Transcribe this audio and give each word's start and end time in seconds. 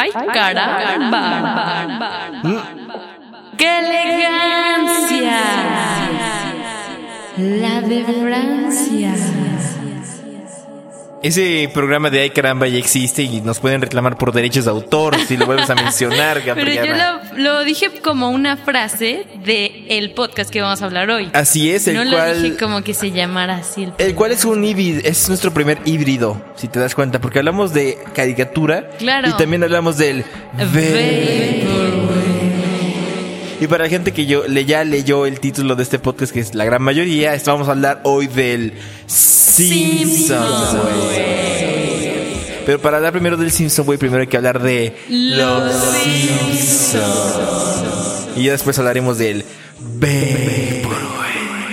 ¡Ay, 0.00 0.12
caramba! 0.32 1.52
¡Qué 3.58 3.78
elegancia! 3.80 5.40
La 7.36 7.80
de 7.82 8.04
Francia. 8.04 9.12
Ese 11.22 11.70
programa 11.74 12.08
de 12.08 12.20
Ay 12.22 12.30
Caramba 12.30 12.66
ya 12.66 12.78
existe 12.78 13.22
y 13.22 13.42
nos 13.42 13.60
pueden 13.60 13.82
reclamar 13.82 14.16
por 14.16 14.32
derechos 14.32 14.64
de 14.64 14.70
autor 14.70 15.16
si 15.28 15.36
lo 15.36 15.44
vuelves 15.44 15.68
a 15.68 15.74
mencionar, 15.74 16.40
Pero 16.44 16.56
Gabriela. 16.56 17.20
yo 17.30 17.36
lo, 17.36 17.58
lo 17.58 17.64
dije 17.64 17.90
como 18.02 18.30
una 18.30 18.56
frase 18.56 19.26
de 19.44 19.84
el 19.90 20.12
podcast 20.14 20.48
que 20.50 20.62
vamos 20.62 20.80
a 20.80 20.86
hablar 20.86 21.10
hoy. 21.10 21.28
Así 21.34 21.70
es, 21.70 21.86
el 21.88 21.96
no 21.96 22.04
lo 22.04 22.12
cual... 22.16 22.42
dije 22.42 22.56
como 22.56 22.82
que 22.82 22.94
se 22.94 23.10
llamara 23.10 23.56
así 23.56 23.84
el 23.84 23.92
El 23.98 24.14
cual 24.14 24.32
es 24.32 24.46
un 24.46 24.64
híbrido, 24.64 25.00
es 25.04 25.28
nuestro 25.28 25.52
primer 25.52 25.78
híbrido, 25.84 26.40
si 26.56 26.68
te 26.68 26.78
das 26.80 26.94
cuenta, 26.94 27.20
porque 27.20 27.38
hablamos 27.40 27.74
de 27.74 27.98
caricatura 28.14 28.88
Claro. 28.98 29.28
y 29.28 29.32
también 29.34 29.62
hablamos 29.62 29.98
del 29.98 30.24
Y 33.60 33.66
para 33.66 33.84
la 33.84 33.90
gente 33.90 34.12
que 34.12 34.24
yo 34.26 34.46
le 34.48 34.64
ya 34.64 34.84
leyó 34.84 35.26
el 35.26 35.38
título 35.38 35.76
de 35.76 35.82
este 35.82 35.98
podcast, 35.98 36.32
que 36.32 36.40
es 36.40 36.54
la 36.54 36.64
gran 36.64 36.80
mayoría, 36.82 37.34
es- 37.34 37.44
vamos 37.44 37.68
a 37.68 37.72
hablar 37.72 38.00
hoy 38.04 38.26
del 38.26 38.72
Simpson. 39.06 40.38
güey. 41.04 41.50
Pero 42.64 42.78
para 42.80 42.96
hablar 42.98 43.12
primero 43.12 43.36
del 43.36 43.50
Simpson, 43.50 43.84
güey, 43.84 43.98
primero 43.98 44.22
hay 44.22 44.28
que 44.28 44.36
hablar 44.36 44.62
de 44.62 44.96
Los 45.10 45.74
Simpsons. 46.02 47.02
Y 48.36 48.44
ya 48.44 48.52
después 48.52 48.78
hablaremos 48.78 49.18
del 49.18 49.44
Big 49.78 50.86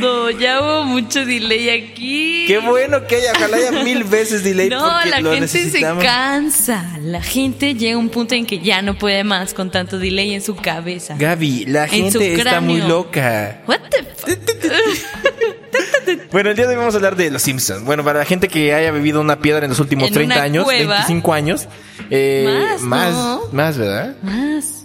No, 0.01 0.29
ya 0.29 0.61
hubo 0.61 0.83
mucho 0.85 1.25
delay 1.25 1.69
aquí. 1.69 2.26
Qué 2.47 2.57
bueno 2.59 3.05
que 3.05 3.17
haya, 3.17 3.33
ojalá 3.35 3.57
haya 3.57 3.83
mil 3.83 4.03
veces 4.05 4.43
delay 4.43 4.69
No, 4.71 4.81
porque 4.93 5.09
la 5.09 5.19
lo 5.19 5.31
gente 5.33 5.47
se 5.47 5.81
cansa. 5.81 6.97
La 7.01 7.21
gente 7.21 7.75
llega 7.75 7.95
a 7.95 7.99
un 7.99 8.09
punto 8.09 8.33
en 8.35 8.45
que 8.45 8.59
ya 8.59 8.81
no 8.81 8.97
puede 8.97 9.23
más 9.23 9.53
con 9.53 9.69
tanto 9.69 9.99
delay 9.99 10.33
en 10.33 10.41
su 10.41 10.55
cabeza. 10.55 11.15
Gaby, 11.19 11.65
la 11.65 11.87
gente 11.87 12.33
está 12.35 12.61
muy 12.61 12.81
loca. 12.81 13.61
What 13.67 13.79
the 13.89 14.03
fuck? 14.15 14.39
Bueno, 16.31 16.49
el 16.51 16.55
día 16.55 16.65
de 16.65 16.71
hoy 16.71 16.77
vamos 16.77 16.93
a 16.93 16.97
hablar 16.97 17.15
de 17.17 17.29
los 17.29 17.41
Simpsons. 17.41 17.83
Bueno, 17.83 18.03
para 18.03 18.19
la 18.19 18.25
gente 18.25 18.47
que 18.47 18.73
haya 18.73 18.91
bebido 18.91 19.19
una 19.19 19.39
piedra 19.39 19.65
en 19.65 19.69
los 19.69 19.79
últimos 19.79 20.07
En 20.07 20.13
30 20.13 20.35
una 20.35 20.43
años, 20.43 20.63
cueva. 20.63 20.93
25 20.95 21.33
años. 21.33 21.67
eh, 22.09 22.45
Más, 22.47 22.81
más, 22.81 23.11
¿no? 23.13 23.41
más, 23.51 23.77
¿verdad? 23.77 24.15
Más. 24.21 24.83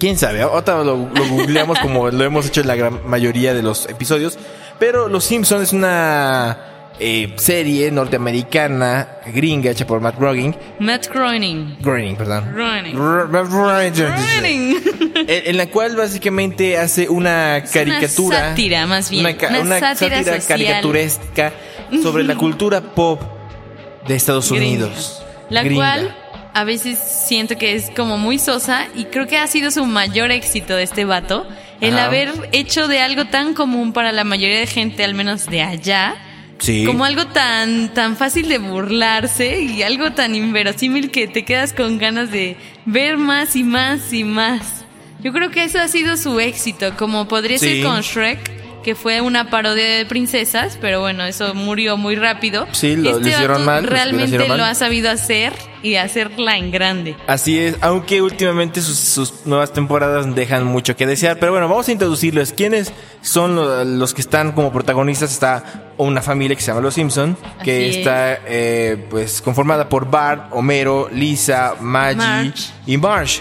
¿Quién 0.00 0.18
sabe? 0.18 0.42
Ahorita 0.42 0.78
lo, 0.82 0.96
lo 1.14 1.28
googleamos 1.28 1.78
como 1.78 2.10
lo 2.10 2.24
hemos 2.24 2.46
hecho 2.46 2.60
en 2.60 2.66
la 2.66 2.74
gran 2.74 3.08
mayoría 3.08 3.54
de 3.54 3.62
los 3.62 3.88
episodios. 3.88 4.36
Pero 4.80 5.08
Los 5.08 5.24
Simpsons 5.24 5.62
es 5.62 5.72
una 5.72 6.58
eh, 7.00 7.32
serie 7.36 7.90
norteamericana, 7.90 9.08
gringa, 9.32 9.70
hecha 9.70 9.86
por 9.86 10.00
Matt 10.00 10.18
Groening. 10.18 10.54
Matt 10.78 11.08
Groening. 11.12 11.76
Groening, 11.80 12.16
perdón. 12.16 12.52
Groening. 12.54 12.94
Groening. 12.94 14.76
En, 15.16 15.26
en 15.50 15.56
la 15.56 15.66
cual 15.66 15.96
básicamente 15.96 16.76
hace 16.78 17.08
una 17.08 17.62
caricatura. 17.72 18.38
Una 18.38 18.48
sátira, 18.50 18.86
más 18.86 19.10
bien. 19.10 19.24
Una, 19.26 19.36
ca- 19.36 19.48
Una 19.48 19.60
una 19.60 19.80
sátira 19.80 20.22
caricaturesca 20.46 21.52
sobre 22.02 22.24
la 22.24 22.36
cultura 22.36 22.80
pop 22.80 23.20
de 24.06 24.14
Estados 24.16 24.50
Gringa. 24.50 24.86
Unidos. 24.86 25.22
La 25.50 25.62
Gringa. 25.62 25.76
cual 25.76 26.16
a 26.54 26.64
veces 26.64 26.98
siento 26.98 27.56
que 27.56 27.74
es 27.74 27.90
como 27.96 28.16
muy 28.18 28.38
sosa 28.38 28.86
y 28.94 29.04
creo 29.06 29.26
que 29.26 29.38
ha 29.38 29.46
sido 29.46 29.70
su 29.70 29.84
mayor 29.86 30.30
éxito 30.30 30.76
de 30.76 30.82
este 30.84 31.04
vato. 31.04 31.46
El 31.80 31.94
Ajá. 31.94 32.06
haber 32.06 32.32
hecho 32.52 32.86
de 32.88 33.00
algo 33.00 33.24
tan 33.26 33.52
común 33.54 33.92
para 33.92 34.12
la 34.12 34.24
mayoría 34.24 34.60
de 34.60 34.66
gente, 34.66 35.04
al 35.04 35.14
menos 35.14 35.46
de 35.46 35.60
allá, 35.62 36.14
Sí. 36.58 36.84
como 36.84 37.04
algo 37.04 37.26
tan, 37.26 37.92
tan 37.94 38.16
fácil 38.16 38.48
de 38.48 38.58
burlarse 38.58 39.60
y 39.60 39.82
algo 39.82 40.12
tan 40.12 40.34
inverosímil 40.34 41.10
que 41.10 41.26
te 41.26 41.44
quedas 41.44 41.72
con 41.72 41.98
ganas 41.98 42.30
de 42.30 42.56
ver 42.86 43.16
más 43.16 43.56
y 43.56 43.64
más 43.64 44.12
y 44.12 44.24
más. 44.24 44.84
Yo 45.20 45.32
creo 45.32 45.50
que 45.50 45.64
eso 45.64 45.78
ha 45.78 45.88
sido 45.88 46.16
su 46.16 46.38
éxito, 46.40 46.94
como 46.96 47.26
podría 47.28 47.58
Sí. 47.58 47.66
ser 47.66 47.82
con 47.84 48.00
Shrek, 48.02 48.53
que 48.84 48.94
fue 48.94 49.20
una 49.20 49.50
parodia 49.50 49.84
de 49.96 50.06
princesas, 50.06 50.78
pero 50.80 51.00
bueno, 51.00 51.24
eso 51.24 51.54
murió 51.54 51.96
muy 51.96 52.14
rápido. 52.14 52.68
Sí, 52.72 52.94
lo- 52.94 53.10
lo 53.12 53.16
este 53.18 53.30
hicieron 53.30 53.64
mal, 53.64 53.82
lo 53.84 53.90
Realmente 53.90 54.26
hicieron 54.26 54.48
mal. 54.48 54.58
lo 54.58 54.64
ha 54.64 54.74
sabido 54.74 55.10
hacer 55.10 55.52
y 55.82 55.96
hacerla 55.96 56.56
en 56.56 56.70
grande. 56.70 57.16
Así 57.26 57.58
es, 57.58 57.76
aunque 57.80 58.22
últimamente 58.22 58.80
sus, 58.82 58.96
sus 58.98 59.46
nuevas 59.46 59.72
temporadas 59.72 60.32
dejan 60.34 60.64
mucho 60.64 60.94
que 60.96 61.06
desear. 61.06 61.38
Pero 61.40 61.52
bueno, 61.52 61.68
vamos 61.68 61.88
a 61.88 61.92
introducirlos. 61.92 62.52
¿Quiénes 62.52 62.92
son 63.22 63.56
lo- 63.56 63.84
los 63.84 64.14
que 64.14 64.20
están 64.20 64.52
como 64.52 64.70
protagonistas? 64.72 65.32
Está 65.32 65.92
una 65.96 66.22
familia 66.22 66.54
que 66.56 66.62
se 66.62 66.68
llama 66.68 66.80
Los 66.82 66.94
Simpson, 66.94 67.36
que 67.64 67.76
Así 67.76 67.90
es. 67.90 67.96
está 67.96 68.38
eh, 68.46 69.06
pues 69.10 69.40
conformada 69.42 69.88
por 69.88 70.10
Bart, 70.10 70.48
Homero, 70.52 71.08
Lisa, 71.12 71.74
Maggie 71.80 72.52
y 72.86 72.96
Marge. 72.96 73.40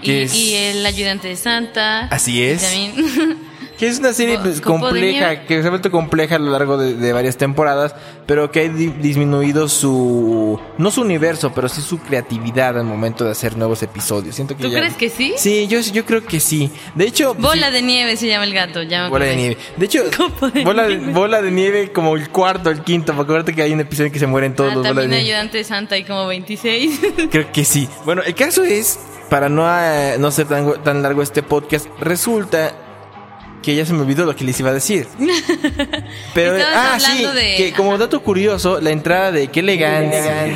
Y, 0.00 0.06
Que 0.06 0.22
es, 0.24 0.34
y 0.34 0.54
el 0.54 0.84
ayudante 0.84 1.28
de 1.28 1.36
Santa. 1.36 2.06
Así 2.08 2.38
Y 2.38 2.42
es. 2.42 2.62
también- 2.62 3.38
que 3.78 3.86
es 3.88 3.98
una 3.98 4.12
serie 4.12 4.38
pues, 4.38 4.60
compleja, 4.60 5.44
que 5.46 5.60
se 5.60 5.66
ha 5.66 5.70
vuelto 5.70 5.90
compleja 5.90 6.36
a 6.36 6.38
lo 6.38 6.50
largo 6.50 6.76
de, 6.76 6.94
de 6.94 7.12
varias 7.12 7.36
temporadas, 7.36 7.94
pero 8.26 8.50
que 8.50 8.60
ha 8.60 8.68
di- 8.68 8.88
disminuido 9.00 9.68
su, 9.68 10.60
no 10.78 10.90
su 10.90 11.00
universo, 11.02 11.52
pero 11.54 11.68
sí 11.68 11.80
su 11.80 11.98
creatividad 11.98 12.78
al 12.78 12.84
momento 12.84 13.24
de 13.24 13.32
hacer 13.32 13.56
nuevos 13.56 13.82
episodios. 13.82 14.34
Siento 14.34 14.56
que 14.56 14.62
¿Tú 14.64 14.68
ya- 14.70 14.78
crees 14.78 14.94
que 14.94 15.10
sí? 15.10 15.34
Sí, 15.36 15.66
yo, 15.66 15.80
yo 15.80 16.04
creo 16.04 16.24
que 16.24 16.40
sí. 16.40 16.70
De 16.94 17.04
hecho, 17.06 17.34
Bola 17.34 17.68
sí, 17.68 17.72
de 17.74 17.82
nieve 17.82 18.16
se 18.16 18.26
llama 18.28 18.44
el 18.44 18.54
gato. 18.54 18.82
Ya 18.82 19.08
bola 19.08 19.24
de 19.26 19.36
nieve. 19.36 19.58
De 19.76 19.86
hecho, 19.86 20.04
de 20.54 20.64
bola, 20.64 20.84
de, 20.86 20.96
nieve. 20.96 21.12
bola 21.12 21.42
de 21.42 21.50
nieve 21.50 21.92
como 21.92 22.16
el 22.16 22.28
cuarto, 22.30 22.70
el 22.70 22.82
quinto. 22.82 23.12
Porque 23.14 23.32
acuérdate 23.32 23.54
que 23.54 23.62
hay 23.62 23.72
un 23.72 23.80
episodio 23.80 24.06
en 24.06 24.12
que 24.12 24.18
se 24.18 24.26
mueren 24.26 24.54
todos 24.54 24.72
Ah, 24.72 24.74
los 24.76 24.86
bolas 24.86 25.04
de 25.04 25.08
nieve. 25.08 25.24
ayudante 25.24 25.58
de 25.58 25.64
Santa 25.64 25.94
hay 25.96 26.04
como 26.04 26.26
26. 26.26 27.00
Creo 27.30 27.50
que 27.52 27.64
sí. 27.64 27.88
Bueno, 28.04 28.22
el 28.24 28.34
caso 28.34 28.62
es, 28.64 28.98
para 29.28 29.48
no, 29.48 29.66
eh, 29.68 30.16
no 30.18 30.30
ser 30.30 30.46
tan, 30.46 30.82
tan 30.82 31.02
largo 31.02 31.22
este 31.22 31.42
podcast, 31.42 31.86
resulta 32.00 32.74
que 33.64 33.74
ya 33.74 33.86
se 33.86 33.92
me 33.94 34.02
olvidó 34.02 34.26
lo 34.26 34.36
que 34.36 34.44
les 34.44 34.58
iba 34.60 34.70
a 34.70 34.74
decir. 34.74 35.06
Pero, 36.34 36.56
ah, 36.74 36.98
sí, 37.00 37.24
de- 37.24 37.54
que 37.56 37.72
como 37.76 37.96
dato 37.98 38.22
curioso, 38.22 38.80
la 38.80 38.90
entrada 38.90 39.32
de 39.32 39.48
qué 39.48 39.60
elegancia 39.60 40.46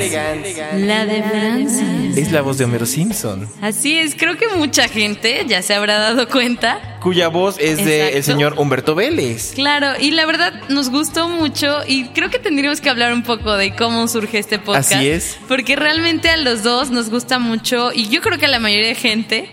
La 0.77 1.05
de 1.07 1.23
Francia. 1.23 1.87
es 2.17 2.33
la 2.33 2.43
voz 2.43 2.59
de 2.59 2.65
Homero 2.65 2.87
Simpson, 2.87 3.49
Así 3.63 3.99
es, 3.99 4.15
creo 4.15 4.37
que 4.37 4.49
mucha 4.49 4.89
gente 4.89 5.45
ya 5.47 5.63
se 5.63 5.75
habrá 5.75 5.99
dado 5.99 6.29
cuenta. 6.29 6.99
cuya 7.01 7.29
voz 7.29 7.57
es 7.59 7.77
de 7.85 8.01
el 8.03 8.07
Exacto. 8.09 8.23
señor 8.33 8.55
Humberto 8.59 8.95
Vélez. 8.95 9.53
Claro, 9.55 9.93
y 10.01 10.11
la 10.11 10.27
verdad 10.27 10.53
nos 10.69 10.91
gustó 10.91 11.29
mucho 11.29 11.79
y 11.87 12.07
creo 12.09 12.29
que 12.31 12.39
tendríamos 12.39 12.81
que 12.81 12.91
hablar 12.91 13.13
un 13.13 13.23
poco 13.23 13.57
de 13.57 13.75
cómo 13.75 14.07
surge 14.09 14.39
este 14.39 14.59
podcast. 14.59 14.93
Así 14.93 15.09
es. 15.09 15.37
Porque 15.49 15.77
realmente 15.77 16.29
a 16.29 16.37
los 16.37 16.63
dos 16.63 16.91
nos 16.91 17.09
gusta 17.11 17.39
mucho 17.39 17.93
y 17.95 18.09
yo 18.09 18.21
creo 18.21 18.39
que 18.39 18.47
a 18.47 18.49
la 18.49 18.59
mayoría 18.59 18.89
de 18.89 18.95
gente 18.97 19.49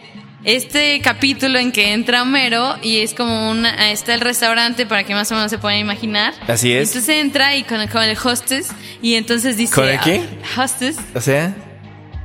este 0.46 1.02
capítulo 1.02 1.60
en 1.60 1.72
que 1.72 1.92
entra 1.94 2.22
Homero 2.22 2.76
y 2.82 3.00
es 3.00 3.14
como 3.14 3.50
una 3.52 3.92
está 3.92 4.14
el 4.14 4.22
restaurante 4.22 4.86
para 4.86 5.04
que 5.04 5.14
más 5.14 5.32
o 5.32 5.36
menos 5.36 5.50
se 5.52 5.58
puedan 5.58 5.80
imaginar. 5.80 6.34
Así 6.48 6.72
es. 6.72 6.90
Entonces 6.90 7.18
entra 7.18 7.56
y 7.56 7.64
con, 7.64 7.86
con 7.88 8.04
el 8.04 8.18
hostess 8.18 8.70
y 9.02 9.16
entonces 9.16 9.58
dice 9.58 9.74
¿Con 9.76 9.88
el 9.90 10.00
qué? 10.00 10.22
ah, 10.56 10.64
hostess, 10.64 10.98
O 11.14 11.22
sea, 11.22 11.54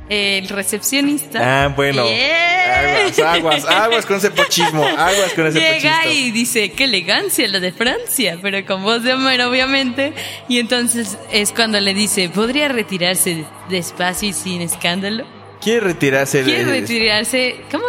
el 0.09 0.47
recepcionista. 0.49 1.65
ah, 1.65 1.67
bueno. 1.69 2.05
Yeah. 2.07 2.41
Aguas, 2.71 3.19
aguas, 3.19 3.65
aguas 3.65 4.05
con 4.05 4.17
ese 4.17 4.31
pochismo, 4.31 4.83
aguas 4.83 5.33
con 5.35 5.47
ese 5.47 5.59
Llega 5.59 6.05
y 6.07 6.31
dice, 6.31 6.71
qué 6.71 6.85
elegancia 6.85 7.47
la 7.47 7.59
de 7.59 7.71
Francia, 7.71 8.37
pero 8.41 8.65
con 8.65 8.83
voz 8.83 9.03
de 9.03 9.13
Homero, 9.13 9.49
obviamente. 9.49 10.13
Y 10.47 10.59
entonces 10.59 11.17
es 11.31 11.51
cuando 11.51 11.79
le 11.79 11.93
dice, 11.93 12.29
¿podría 12.29 12.67
retirarse 12.69 13.45
despacio 13.69 14.29
y 14.29 14.33
sin 14.33 14.61
escándalo? 14.61 15.25
Quiere 15.61 15.79
retirarse. 15.81 16.43
¿Quiere 16.43 16.65
de- 16.65 16.79
retirarse? 16.81 17.55
¿Cómo? 17.71 17.83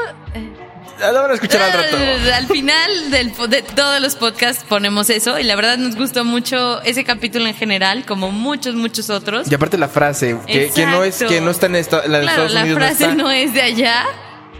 Lo 1.10 1.22
van 1.22 1.30
a 1.30 1.34
escuchar 1.34 1.62
al 1.62 1.72
rato. 1.72 1.96
Al 2.34 2.46
final 2.46 3.10
del, 3.10 3.32
de 3.48 3.62
todos 3.62 4.00
los 4.00 4.14
podcasts 4.16 4.64
ponemos 4.68 5.10
eso 5.10 5.38
y 5.38 5.42
la 5.44 5.56
verdad 5.56 5.78
nos 5.78 5.96
gustó 5.96 6.24
mucho 6.24 6.80
ese 6.82 7.04
capítulo 7.04 7.46
en 7.46 7.54
general, 7.54 8.04
como 8.06 8.30
muchos, 8.30 8.74
muchos 8.74 9.10
otros. 9.10 9.50
Y 9.50 9.54
aparte 9.54 9.78
la 9.78 9.88
frase, 9.88 10.38
que, 10.46 10.70
que 10.70 10.86
no 10.86 11.02
es 11.04 11.22
que 11.22 11.40
no 11.40 11.50
está 11.50 11.66
en 11.66 11.76
esta, 11.76 12.06
la 12.06 12.18
de 12.18 12.24
Claro, 12.24 12.44
Estados 12.46 12.52
la 12.52 12.60
Unidos 12.62 12.78
frase 12.78 13.06
no 13.08 13.14
no, 13.24 13.30
está. 13.30 13.36
es 13.38 13.54
de 13.54 13.62
allá, 13.62 14.04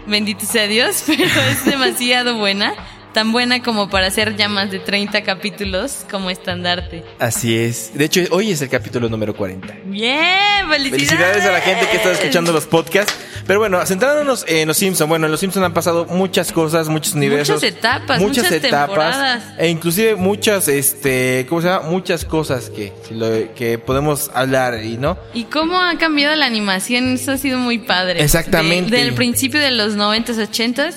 bendito 0.06 0.44
sea 0.46 0.66
Dios, 0.66 1.02
pero 1.06 1.24
es 1.24 1.64
demasiado 1.64 2.36
buena. 2.36 2.74
Tan 3.12 3.32
buena 3.32 3.62
como 3.62 3.88
para 3.90 4.06
hacer 4.06 4.36
ya 4.36 4.48
más 4.48 4.70
de 4.70 4.78
30 4.78 5.22
capítulos 5.22 6.04
como 6.10 6.30
estandarte. 6.30 7.04
Así 7.18 7.56
es. 7.56 7.92
De 7.94 8.04
hecho, 8.06 8.20
hoy 8.30 8.50
es 8.52 8.62
el 8.62 8.68
capítulo 8.68 9.08
número 9.08 9.34
40. 9.34 9.74
Bien, 9.84 10.68
felicidades. 10.70 10.90
Felicidades 11.08 11.44
a 11.44 11.52
la 11.52 11.60
gente 11.60 11.86
que 11.90 11.96
está 11.96 12.12
escuchando 12.12 12.52
los 12.52 12.66
podcasts. 12.66 13.14
Pero 13.46 13.58
bueno, 13.58 13.84
centrándonos 13.84 14.44
en 14.48 14.68
los 14.68 14.76
Simpsons. 14.76 15.08
Bueno, 15.08 15.26
en 15.26 15.32
los 15.32 15.40
Simpsons 15.40 15.66
han 15.66 15.74
pasado 15.74 16.06
muchas 16.06 16.52
cosas, 16.52 16.88
muchos 16.88 17.14
universos. 17.14 17.56
Muchas 17.56 17.76
etapas, 17.76 18.20
muchas 18.20 18.48
temporadas. 18.48 19.42
E 19.58 19.68
inclusive 19.68 20.14
muchas, 20.14 20.68
este, 20.68 21.44
¿cómo 21.48 21.60
se 21.60 21.68
llama? 21.68 21.88
Muchas 21.90 22.24
cosas 22.24 22.70
que, 22.70 22.92
que 23.56 23.78
podemos 23.78 24.30
hablar 24.34 24.82
y 24.84 24.96
no. 24.96 25.18
¿Y 25.34 25.44
cómo 25.44 25.80
ha 25.80 25.98
cambiado 25.98 26.36
la 26.36 26.46
animación? 26.46 27.14
Eso 27.14 27.32
ha 27.32 27.38
sido 27.38 27.58
muy 27.58 27.78
padre. 27.78 28.22
Exactamente. 28.22 28.90
De- 28.96 29.04
del 29.04 29.14
principio 29.14 29.60
de 29.60 29.72
los 29.72 29.96
90s, 29.96 30.36
80s, 30.38 30.94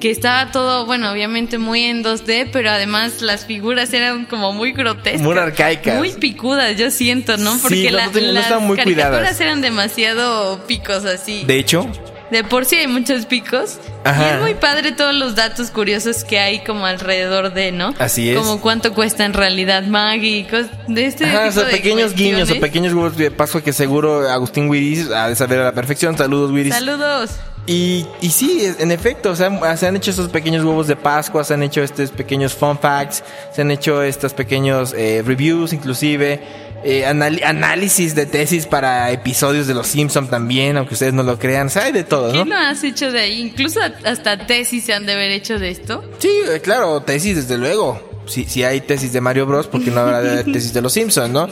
que 0.00 0.10
estaba 0.10 0.50
todo, 0.52 0.86
bueno, 0.86 1.10
obviamente 1.10 1.58
muy 1.58 1.84
en 1.84 2.02
2D, 2.02 2.48
pero 2.52 2.70
además 2.70 3.20
las 3.22 3.44
figuras 3.46 3.92
eran 3.92 4.24
como 4.26 4.52
muy 4.52 4.72
grotescas. 4.72 5.20
Muy 5.20 5.36
arcaicas. 5.36 5.96
Muy 5.98 6.12
picudas, 6.12 6.76
yo 6.76 6.90
siento, 6.90 7.36
¿no? 7.36 7.54
Sí, 7.54 7.58
Porque 7.62 7.90
no 7.90 7.96
la- 7.98 8.08
tenían- 8.10 8.34
no 8.34 8.40
las 8.40 8.60
muy 8.60 8.76
caricaturas 8.76 9.18
cuidadas. 9.18 9.40
eran 9.40 9.60
demasiado 9.60 10.64
picos 10.66 11.04
así. 11.04 11.44
De 11.46 11.58
hecho, 11.58 11.86
De 12.30 12.44
por 12.44 12.66
sí 12.66 12.76
hay 12.76 12.86
muchos 12.88 13.24
picos. 13.24 13.78
Ajá. 14.04 14.22
Y 14.26 14.34
es 14.34 14.40
muy 14.42 14.52
padre 14.54 14.92
todos 14.92 15.14
los 15.14 15.34
datos 15.34 15.70
curiosos 15.70 16.24
que 16.24 16.38
hay 16.38 16.62
como 16.62 16.84
alrededor 16.84 17.54
de, 17.54 17.72
¿no? 17.72 17.94
Así 17.98 18.28
es. 18.28 18.36
Como 18.36 18.60
cuánto 18.60 18.92
cuesta 18.92 19.24
en 19.24 19.32
realidad 19.32 19.84
Maggie, 19.84 20.46
de 20.88 21.06
este 21.06 21.24
ajá, 21.24 21.38
o 21.38 21.42
tipo 21.44 21.52
sea, 21.54 21.64
de 21.64 21.70
pequeños 21.70 22.12
guiños 22.12 22.50
o 22.50 22.60
pequeños 22.60 22.92
huevos 22.92 23.16
de 23.16 23.30
paso 23.30 23.62
que 23.64 23.72
seguro 23.72 24.28
Agustín 24.28 24.68
Wiris 24.68 25.10
ha 25.10 25.30
de 25.30 25.36
saber 25.36 25.60
a 25.60 25.64
la 25.64 25.72
perfección. 25.72 26.18
Saludos, 26.18 26.50
Wiris. 26.50 26.74
Saludos. 26.74 27.30
Y, 27.68 28.06
y 28.22 28.30
sí, 28.30 28.66
en 28.78 28.90
efecto, 28.90 29.30
o 29.30 29.36
sea, 29.36 29.76
se 29.76 29.86
han 29.86 29.94
hecho 29.94 30.10
estos 30.10 30.30
pequeños 30.30 30.64
huevos 30.64 30.86
de 30.86 30.96
Pascua, 30.96 31.44
se 31.44 31.52
han 31.52 31.62
hecho 31.62 31.82
estos 31.82 32.10
pequeños 32.10 32.54
fun 32.54 32.78
facts, 32.78 33.22
se 33.52 33.60
han 33.60 33.70
hecho 33.70 34.02
estos 34.02 34.32
pequeños 34.32 34.94
eh, 34.96 35.22
reviews 35.22 35.74
inclusive, 35.74 36.40
eh, 36.82 37.04
análisis 37.04 38.14
de 38.14 38.24
tesis 38.24 38.64
para 38.64 39.10
episodios 39.12 39.66
de 39.66 39.74
Los 39.74 39.86
Simpson 39.86 40.28
también, 40.28 40.78
aunque 40.78 40.94
ustedes 40.94 41.12
no 41.12 41.22
lo 41.22 41.38
crean, 41.38 41.66
o 41.66 41.70
sea, 41.70 41.84
hay 41.84 41.92
de 41.92 42.04
todo, 42.04 42.32
¿Qué 42.32 42.38
¿no? 42.38 42.46
no 42.46 42.56
has 42.56 42.82
hecho 42.82 43.12
de 43.12 43.20
ahí? 43.20 43.38
Incluso 43.38 43.80
hasta 43.82 44.46
tesis 44.46 44.84
se 44.84 44.94
han 44.94 45.04
de 45.04 45.12
haber 45.12 45.30
hecho 45.32 45.58
de 45.58 45.68
esto. 45.68 46.02
Sí, 46.20 46.30
eh, 46.50 46.60
claro, 46.60 47.02
tesis 47.02 47.36
desde 47.36 47.58
luego. 47.58 48.00
Si, 48.24 48.46
si 48.46 48.64
hay 48.64 48.80
tesis 48.80 49.12
de 49.12 49.20
Mario 49.20 49.44
Bros, 49.44 49.66
porque 49.66 49.90
no 49.90 50.00
habrá 50.00 50.22
de 50.22 50.42
tesis 50.52 50.72
de 50.72 50.80
Los 50.80 50.94
Simpson, 50.94 51.34
no? 51.34 51.46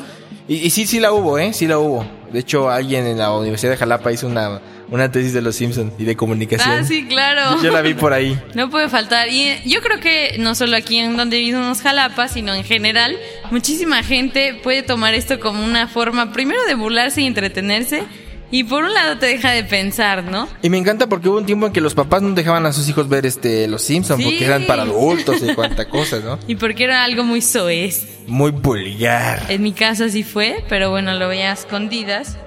Y, 0.49 0.55
y 0.55 0.71
sí, 0.71 0.87
sí 0.87 0.99
la 0.99 1.13
hubo, 1.13 1.39
¿eh? 1.39 1.53
Sí 1.53 1.67
la 1.67 1.79
hubo. 1.79 2.07
De 2.33 2.39
hecho, 2.39 2.71
alguien 2.71 3.07
en 3.07 3.19
la 3.19 3.33
Universidad 3.33 3.73
de 3.73 3.77
Jalapa 3.77 4.13
hizo 4.13 4.27
una, 4.27 4.61
una 4.89 5.11
tesis 5.11 5.33
de 5.33 5.43
Los 5.43 5.57
Simpson 5.57 5.93
y 5.99 6.05
de 6.05 6.17
comunicación. 6.17 6.71
Ah, 6.81 6.85
sí, 6.85 7.07
claro. 7.07 7.61
Yo 7.63 7.73
la 7.73 7.83
vi 7.83 7.95
por 7.95 8.13
ahí. 8.13 8.39
No 8.55 8.71
puede 8.71 8.89
faltar. 8.89 9.29
Y 9.29 9.57
yo 9.67 9.81
creo 9.83 10.01
que 10.01 10.37
no 10.39 10.55
solo 10.55 10.77
aquí 10.77 10.97
en 10.99 11.17
donde 11.17 11.39
vivimos 11.39 11.81
Jalapa, 11.83 12.29
sino 12.29 12.55
en 12.55 12.65
general, 12.65 13.17
muchísima 13.51 14.03
gente 14.03 14.59
puede 14.63 14.83
tomar 14.83 15.15
esto 15.15 15.41
como 15.41 15.65
una 15.65 15.89
forma, 15.89 16.33
primero 16.33 16.61
de 16.67 16.75
burlarse 16.75 17.21
y 17.23 17.27
entretenerse, 17.27 18.03
y 18.51 18.63
por 18.65 18.85
un 18.85 18.95
lado 18.95 19.19
te 19.19 19.27
deja 19.27 19.51
de 19.51 19.65
pensar, 19.65 20.23
¿no? 20.23 20.49
Y 20.63 20.71
me 20.71 20.79
encanta 20.79 21.09
porque 21.09 21.29
hubo 21.29 21.39
un 21.39 21.47
tiempo 21.47 21.67
en 21.67 21.73
que 21.73 21.81
los 21.81 21.95
papás 21.95 22.23
no 22.23 22.31
dejaban 22.35 22.65
a 22.65 22.73
sus 22.73 22.89
hijos 22.89 23.09
ver 23.09 23.27
este 23.27 23.67
Los 23.67 23.83
Simpsons 23.83 24.23
Sí. 24.23 24.25
porque 24.31 24.45
eran 24.45 24.67
para 24.67 24.83
adultos 24.83 25.43
y 25.43 25.53
cuánta 25.55 25.89
cosa, 25.89 26.21
¿no? 26.21 26.39
Y 26.47 26.55
porque 26.55 26.85
era 26.85 27.03
algo 27.03 27.25
muy 27.25 27.43
soez. 27.43 28.07
Muy 28.29 28.53
vulgar. 28.53 29.43
En 29.49 29.63
mi 29.63 29.73
casa 29.73 30.05
así 30.07 30.23
fue, 30.23 30.65
pero 30.69 30.91
bueno, 30.91 31.15
lo 31.15 31.29
veía 31.29 31.51
a 31.51 31.55
escondidas. 31.55 32.39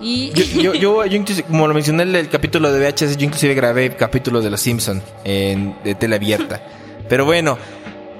Y 0.00 0.30
Yo, 0.32 0.74
yo, 0.74 0.74
yo, 0.74 1.06
yo 1.06 1.44
como 1.46 1.66
lo 1.66 1.74
mencioné 1.74 2.04
en 2.04 2.14
el 2.14 2.28
capítulo 2.28 2.72
de 2.72 2.80
VHS, 2.80 3.16
yo 3.16 3.24
inclusive 3.24 3.54
grabé 3.54 3.94
capítulos 3.96 4.44
de 4.44 4.50
Los 4.50 4.60
Simpsons 4.60 5.02
en 5.24 5.76
de 5.82 5.94
tele 5.94 6.16
abierta. 6.16 6.62
Pero 7.08 7.24
bueno, 7.24 7.58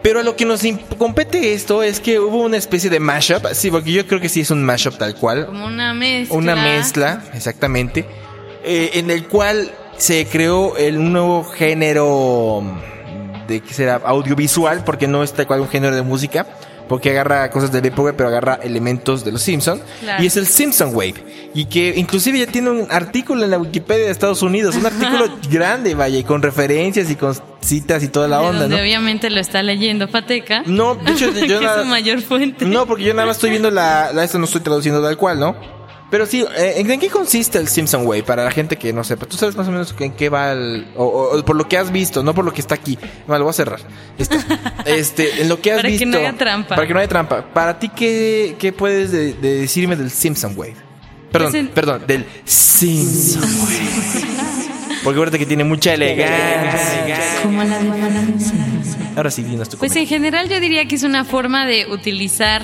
pero 0.03 0.21
a 0.21 0.23
lo 0.23 0.37
que 0.37 0.45
nos 0.45 0.63
compete 0.97 1.53
esto 1.53 1.83
es 1.83 2.01
que 2.01 2.19
hubo 2.19 2.43
una 2.43 2.57
especie 2.57 2.91
de 2.91 3.01
mashup, 3.01 3.47
sí, 3.53 3.71
porque 3.71 3.93
yo 3.93 4.07
creo 4.07 4.21
que 4.21 4.29
sí 4.29 4.41
es 4.41 4.51
un 4.51 4.65
mashup 4.65 4.97
tal 4.97 5.15
cual, 5.15 5.47
como 5.47 5.67
una 5.67 5.93
mezcla. 5.95 6.37
una 6.37 6.57
mezcla, 6.57 7.23
exactamente, 7.35 8.07
eh, 8.65 8.91
en 8.95 9.11
el 9.11 9.27
cual 9.27 9.71
se 9.97 10.27
creó 10.27 10.77
el 10.77 10.99
un 10.99 11.13
nuevo 11.13 11.45
género 11.45 12.63
de 13.49 13.61
que 13.61 13.75
será 13.75 13.97
audiovisual, 14.05 14.85
porque 14.85 15.09
no 15.09 15.23
es 15.23 15.33
tal 15.33 15.47
cual 15.47 15.61
un 15.61 15.69
género 15.69 15.97
de 15.97 16.03
música, 16.03 16.47
porque 16.89 17.11
agarra 17.11 17.51
cosas 17.51 17.71
de 17.71 17.81
Vaporwave, 17.81 18.17
pero 18.17 18.29
agarra 18.29 18.59
elementos 18.63 19.25
de 19.25 19.33
los 19.33 19.43
Simpsons, 19.43 19.83
Claro. 20.01 20.23
y 20.23 20.27
es 20.27 20.37
el 20.37 20.47
Simpson 20.47 20.91
Wave, 20.95 21.51
y 21.55 21.67
que 21.67 21.95
inclusive 21.97 22.39
ya 22.39 22.47
tiene 22.47 22.71
un 22.71 22.87
artículo 22.91 23.45
en 23.45 23.51
la 23.51 23.59
Wikipedia 23.59 24.07
de 24.07 24.11
Estados 24.11 24.43
Unidos, 24.43 24.75
un 24.77 24.87
artículo 24.87 25.27
grande, 25.51 25.95
vaya, 25.95 26.19
y 26.19 26.25
con 26.25 26.43
referencias 26.43 27.11
y 27.11 27.17
con 27.17 27.35
citas 27.61 28.03
y 28.03 28.09
toda 28.09 28.29
la 28.29 28.39
de 28.41 28.47
onda, 28.47 28.61
donde 28.63 28.77
¿no? 28.77 28.83
obviamente 28.83 29.31
lo 29.31 29.41
está 29.41 29.63
leyendo 29.63 30.09
Pateca. 30.09 30.63
No, 30.67 30.95
de 30.95 31.13
hecho, 31.13 31.29
es 31.35 31.81
su 31.81 31.85
mayor 31.87 32.21
fuente. 32.23 32.65
no, 32.65 32.87
porque 32.87 33.05
yo 33.05 33.15
nada 33.15 33.27
más 33.27 33.37
estoy 33.37 33.51
viendo 33.51 33.71
la, 33.71 34.11
la 34.13 34.25
esto 34.25 34.39
no 34.39 34.45
estoy 34.47 34.61
traduciendo 34.63 35.03
tal 35.03 35.17
cual, 35.17 35.39
¿no? 35.39 35.78
Pero 36.11 36.25
sí, 36.25 36.43
eh, 36.57 36.75
¿en, 36.77 36.99
qué 37.01 37.11
consiste 37.11 37.59
el 37.59 37.69
Simpson 37.69 38.07
Way? 38.07 38.23
Para 38.23 38.43
la 38.43 38.51
gente 38.51 38.77
que 38.77 38.93
no 38.95 39.05
sepa. 39.05 39.27
¿Tú 39.27 39.37
sabes 39.37 39.55
más 39.57 39.69
o 39.69 39.71
menos 39.71 39.95
en 39.99 40.13
qué 40.13 40.31
va 40.31 40.53
el... 40.53 40.87
O, 40.97 41.05
o- 41.05 41.39
o 41.39 41.45
por 41.45 41.55
lo 41.55 41.69
que 41.69 41.77
has 41.77 41.93
visto, 41.93 42.23
no 42.23 42.35
por 42.35 42.47
lo 42.47 42.53
que 42.55 42.63
está 42.63 42.75
aquí. 42.77 42.99
No, 43.27 43.37
lo 43.37 43.45
voy 43.45 43.51
a 43.51 43.55
cerrar. 43.55 43.81
Esto. 44.17 44.37
Este, 44.87 45.43
en 45.43 45.51
lo 45.51 45.61
que 45.61 45.73
has 45.73 45.77
Para 45.79 45.89
que 45.91 45.99
visto... 45.99 46.07
no 46.07 46.17
haya 46.19 46.33
trampa. 46.33 46.75
Para 46.77 46.87
que 46.87 46.95
no 46.95 47.01
haya 47.01 47.09
trampa. 47.09 47.45
Para 47.53 47.79
ti, 47.79 47.91
¿qué, 47.91 48.57
qué 48.59 48.73
puedes 48.73 49.13
de- 49.13 49.35
de 49.35 49.61
decirme 49.61 49.97
del 49.97 50.11
Simpson 50.11 50.55
Way? 50.57 50.73
Perdón, 51.31 51.51
Pues 51.53 51.69
perdón, 51.75 52.03
del 52.07 52.25
Simpson 52.47 53.43
Way. 53.43 54.25
Porque 55.05 55.17
acuérdate 55.19 55.39
que 55.39 55.45
tiene 55.47 55.65
mucha 55.65 55.93
elegancia. 55.93 57.19
Como 57.43 57.63
la 57.65 57.79
de. 57.79 57.91
Ahora 59.17 59.31
sí, 59.31 59.43
dinos 59.43 59.69
tu 59.69 59.77
Pues 59.77 59.93
comentario. 59.93 60.03
en 60.03 60.09
general 60.09 60.49
yo 60.49 60.59
diría 60.61 60.87
que 60.87 60.95
es 60.95 61.03
una 61.03 61.25
forma 61.27 61.67
de 61.67 61.87
utilizar, 61.91 62.63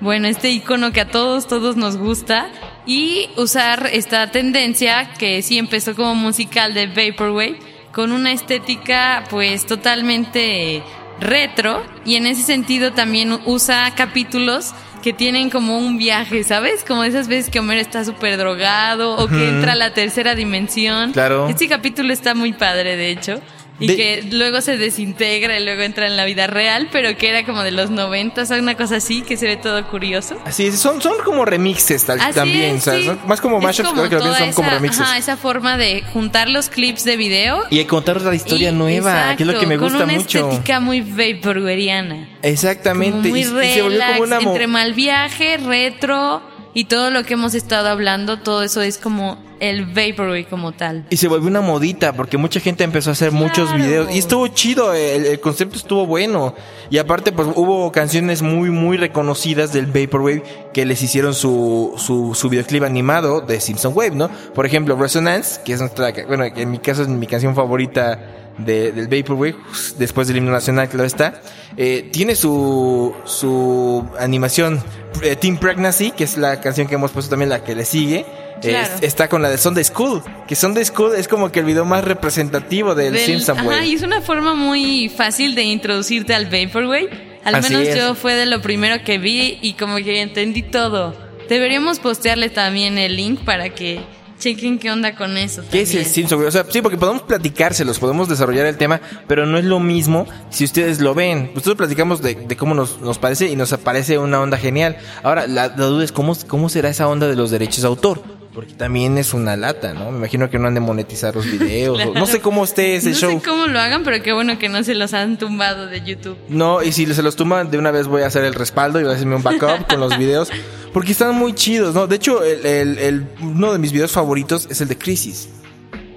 bueno, 0.00 0.28
este 0.28 0.50
icono 0.50 0.92
que 0.92 1.00
a 1.00 1.08
todos, 1.08 1.46
todos 1.46 1.76
nos 1.76 1.96
gusta 1.96 2.48
y 2.86 3.30
usar 3.36 3.88
esta 3.92 4.30
tendencia 4.30 5.10
que 5.18 5.42
sí 5.42 5.58
empezó 5.58 5.94
como 5.94 6.14
musical 6.14 6.74
de 6.74 6.86
Vaporwave 6.86 7.58
con 7.92 8.12
una 8.12 8.32
estética 8.32 9.24
pues 9.30 9.66
totalmente 9.66 10.82
retro 11.20 11.82
y 12.04 12.16
en 12.16 12.26
ese 12.26 12.42
sentido 12.42 12.92
también 12.92 13.38
usa 13.46 13.94
capítulos 13.94 14.74
que 15.02 15.12
tienen 15.12 15.50
como 15.50 15.78
un 15.78 15.98
viaje, 15.98 16.44
¿sabes? 16.44 16.82
Como 16.82 17.04
esas 17.04 17.28
veces 17.28 17.50
que 17.50 17.60
Homero 17.60 17.80
está 17.80 18.04
súper 18.06 18.38
drogado 18.38 19.16
o 19.16 19.28
que 19.28 19.48
entra 19.50 19.72
a 19.72 19.76
la 19.76 19.92
tercera 19.92 20.34
dimensión. 20.34 21.12
Claro. 21.12 21.46
Este 21.48 21.68
capítulo 21.68 22.10
está 22.10 22.34
muy 22.34 22.54
padre, 22.54 22.96
de 22.96 23.10
hecho. 23.10 23.42
Y 23.80 23.88
De- 23.88 23.96
que 23.96 24.22
luego 24.30 24.60
se 24.60 24.76
desintegra 24.78 25.58
y 25.58 25.64
luego 25.64 25.82
entra 25.82 26.06
en 26.06 26.16
la 26.16 26.24
vida 26.24 26.46
real, 26.46 26.88
pero 26.92 27.16
que 27.16 27.28
era 27.28 27.44
como 27.44 27.62
de 27.64 27.72
los 27.72 27.90
90, 27.90 28.42
o 28.42 28.46
sea, 28.46 28.58
una 28.58 28.76
cosa 28.76 28.96
así 28.96 29.22
que 29.22 29.36
se 29.36 29.46
ve 29.46 29.56
todo 29.56 29.84
curioso. 29.88 30.36
Así 30.44 30.66
es, 30.66 30.78
son, 30.78 31.02
son 31.02 31.14
como 31.24 31.44
remixes 31.44 32.04
tal, 32.04 32.20
Así 32.20 32.34
también, 32.34 32.76
es, 32.76 32.82
o 32.82 32.84
sea, 32.90 32.94
sí. 33.00 33.04
son 33.06 33.18
más 33.26 33.40
como 33.40 33.60
mashups, 33.60 33.90
creo 33.90 34.08
que 34.08 34.18
son 34.38 34.52
como 34.52 34.70
remixes. 34.70 35.00
Ajá, 35.00 35.18
esa 35.18 35.36
forma 35.36 35.76
de 35.76 36.02
juntar 36.12 36.48
los 36.48 36.68
clips 36.68 37.02
de 37.04 37.16
video. 37.16 37.64
Y 37.70 37.84
contar 37.86 38.20
la 38.22 38.34
historia 38.34 38.70
y- 38.70 38.72
nueva, 38.72 39.34
que 39.36 39.42
es 39.42 39.46
lo 39.48 39.58
que 39.58 39.66
me 39.66 39.74
exacto, 39.74 39.84
gusta 39.94 39.98
con 40.04 40.08
una 40.10 40.18
mucho. 40.20 40.50
estética 40.50 40.78
muy 40.80 41.00
vaporwariana. 41.00 42.28
Exactamente. 42.42 43.16
Como 43.18 43.30
muy 43.30 43.40
y, 43.40 43.42
y 43.42 43.44
se 43.44 43.82
volvió 43.82 43.88
relax, 43.88 44.12
como 44.12 44.22
una 44.24 44.38
entre 44.38 44.66
mal 44.66 44.94
viaje, 44.94 45.56
retro 45.58 46.42
y 46.74 46.84
todo 46.86 47.10
lo 47.10 47.22
que 47.22 47.34
hemos 47.34 47.54
estado 47.54 47.88
hablando, 47.88 48.38
todo 48.40 48.62
eso 48.62 48.82
es 48.82 48.98
como 48.98 49.38
el 49.60 49.86
vaporwave 49.86 50.46
como 50.46 50.72
tal. 50.72 51.06
y 51.08 51.16
se 51.16 51.28
volvió 51.28 51.48
una 51.48 51.60
modita 51.60 52.12
porque 52.12 52.36
mucha 52.36 52.60
gente 52.60 52.84
empezó 52.84 53.10
a 53.10 53.12
hacer 53.12 53.30
muchos 53.30 53.72
videos 53.72 54.10
y 54.12 54.18
estuvo 54.18 54.48
chido, 54.48 54.92
el, 54.92 55.24
el 55.24 55.40
concepto 55.40 55.76
estuvo 55.76 56.06
bueno 56.06 56.54
y 56.90 56.98
aparte 56.98 57.32
pues 57.32 57.48
hubo 57.54 57.90
canciones 57.92 58.42
muy 58.42 58.70
muy 58.70 58.96
reconocidas 58.96 59.72
del 59.72 59.86
Vaporwave 59.86 60.42
que 60.74 60.84
les 60.84 61.00
hicieron 61.02 61.34
su, 61.34 61.94
su, 61.96 62.34
su 62.34 62.48
videoclip 62.48 62.82
animado 62.82 63.40
de 63.40 63.60
Simpson 63.60 63.92
Wave, 63.94 64.16
¿no? 64.16 64.28
Por 64.54 64.66
ejemplo 64.66 64.96
Resonance, 64.96 65.60
que 65.64 65.72
es 65.72 65.80
nuestra, 65.80 66.12
bueno, 66.26 66.44
en 66.44 66.70
mi 66.70 66.78
caso 66.78 67.02
es 67.02 67.08
mi 67.08 67.26
canción 67.26 67.54
favorita 67.54 68.18
de- 68.58 68.92
del 68.92 69.08
Vaporwave, 69.08 69.56
después 69.98 70.28
del 70.28 70.36
himno 70.38 70.52
nacional, 70.52 70.88
claro 70.88 71.04
está, 71.04 71.40
eh, 71.76 72.08
tiene 72.12 72.34
su, 72.36 73.14
su 73.24 74.08
animación 74.18 74.82
eh, 75.22 75.36
Team 75.36 75.58
Pregnancy, 75.58 76.10
que 76.12 76.24
es 76.24 76.36
la 76.36 76.60
canción 76.60 76.86
que 76.86 76.94
hemos 76.94 77.10
puesto 77.12 77.30
también, 77.30 77.48
la 77.48 77.62
que 77.64 77.74
le 77.74 77.84
sigue. 77.84 78.24
Claro. 78.62 78.94
Es- 78.96 79.02
está 79.02 79.28
con 79.28 79.42
la 79.42 79.50
de 79.50 79.58
Sunday 79.58 79.84
School, 79.84 80.22
que 80.48 80.54
Sunday 80.54 80.84
School 80.84 81.14
es 81.16 81.28
como 81.28 81.50
que 81.52 81.60
el 81.60 81.66
video 81.66 81.84
más 81.84 82.04
representativo 82.04 82.94
del, 82.94 83.12
Del- 83.12 83.26
Simpson 83.26 83.58
ajá, 83.58 83.66
Wave. 83.68 83.86
y 83.86 83.94
es 83.94 84.02
una 84.02 84.20
forma 84.22 84.54
muy 84.54 85.08
fácil 85.08 85.54
de 85.54 85.64
introducirte 85.64 86.34
al 86.34 86.46
Vaporwave. 86.46 87.34
Al 87.44 87.56
Así 87.56 87.74
menos 87.74 87.88
es. 87.88 87.96
yo 87.96 88.14
fue 88.14 88.34
de 88.34 88.46
lo 88.46 88.62
primero 88.62 89.04
que 89.04 89.18
vi 89.18 89.58
y 89.60 89.74
como 89.74 89.96
que 89.96 90.22
entendí 90.22 90.62
todo. 90.62 91.14
Deberíamos 91.48 91.98
postearle 91.98 92.48
también 92.48 92.96
el 92.96 93.16
link 93.16 93.40
para 93.44 93.68
que 93.68 94.00
chequen 94.44 94.78
qué 94.78 94.90
onda 94.90 95.14
con 95.14 95.38
eso. 95.38 95.62
¿Qué 95.70 95.82
es 95.82 95.94
el 95.94 96.26
Wave? 96.26 96.48
O 96.48 96.50
sea, 96.50 96.66
sí, 96.68 96.82
porque 96.82 96.98
podemos 96.98 97.22
platicárselos, 97.22 97.98
podemos 97.98 98.28
desarrollar 98.28 98.66
el 98.66 98.76
tema, 98.76 99.00
pero 99.26 99.46
no 99.46 99.56
es 99.56 99.64
lo 99.64 99.80
mismo 99.80 100.26
si 100.50 100.64
ustedes 100.64 101.00
lo 101.00 101.14
ven. 101.14 101.50
Nosotros 101.54 101.76
platicamos 101.76 102.20
de, 102.20 102.34
de 102.34 102.56
cómo 102.56 102.74
nos, 102.74 103.00
nos 103.00 103.18
parece 103.18 103.46
y 103.48 103.56
nos 103.56 103.72
parece 103.78 104.18
una 104.18 104.40
onda 104.40 104.58
genial. 104.58 104.98
Ahora, 105.22 105.46
la, 105.46 105.68
la 105.68 105.86
duda 105.86 106.04
es 106.04 106.12
cómo, 106.12 106.36
cómo 106.46 106.68
será 106.68 106.90
esa 106.90 107.08
onda 107.08 107.26
de 107.26 107.36
los 107.36 107.50
derechos 107.50 107.80
de 107.80 107.88
autor. 107.88 108.22
Porque 108.54 108.72
también 108.74 109.18
es 109.18 109.34
una 109.34 109.56
lata, 109.56 109.92
¿no? 109.94 110.10
Me 110.12 110.18
imagino 110.18 110.48
que 110.48 110.58
no 110.60 110.68
han 110.68 110.74
de 110.74 110.80
monetizar 110.80 111.34
los 111.34 111.44
videos. 111.50 111.98
o-. 112.06 112.14
No 112.14 112.24
sé 112.26 112.40
cómo 112.40 112.62
esté 112.64 112.96
ese 112.96 113.10
no 113.10 113.16
show. 113.16 113.30
sé 113.40 113.42
cómo 113.48 113.66
lo 113.66 113.80
hagan, 113.80 114.04
pero 114.04 114.22
qué 114.22 114.32
bueno 114.32 114.58
que 114.58 114.68
no 114.68 114.82
se 114.84 114.94
los 114.94 115.12
han 115.12 115.36
tumbado 115.38 115.86
de 115.88 116.02
YouTube. 116.04 116.36
No, 116.48 116.82
y 116.82 116.92
si 116.92 117.04
se 117.12 117.22
los 117.22 117.34
tumban, 117.36 117.70
de 117.70 117.78
una 117.78 117.90
vez 117.90 118.06
voy 118.06 118.22
a 118.22 118.26
hacer 118.26 118.44
el 118.44 118.54
respaldo 118.54 119.00
y 119.00 119.02
voy 119.02 119.12
a 119.12 119.16
hacerme 119.16 119.34
un 119.36 119.42
backup 119.42 119.88
con 119.88 119.98
los 120.00 120.16
videos. 120.16 120.50
Porque 120.92 121.12
están 121.12 121.34
muy 121.34 121.52
chidos, 121.54 121.94
¿no? 121.94 122.06
De 122.06 122.14
hecho, 122.16 122.44
el, 122.44 122.64
el- 122.64 122.98
el- 122.98 123.26
uno 123.42 123.72
de 123.72 123.78
mis 123.80 123.90
videos 123.90 124.12
favoritos 124.12 124.68
es 124.70 124.80
el 124.80 124.86
de 124.88 124.96
Crisis. 124.96 125.48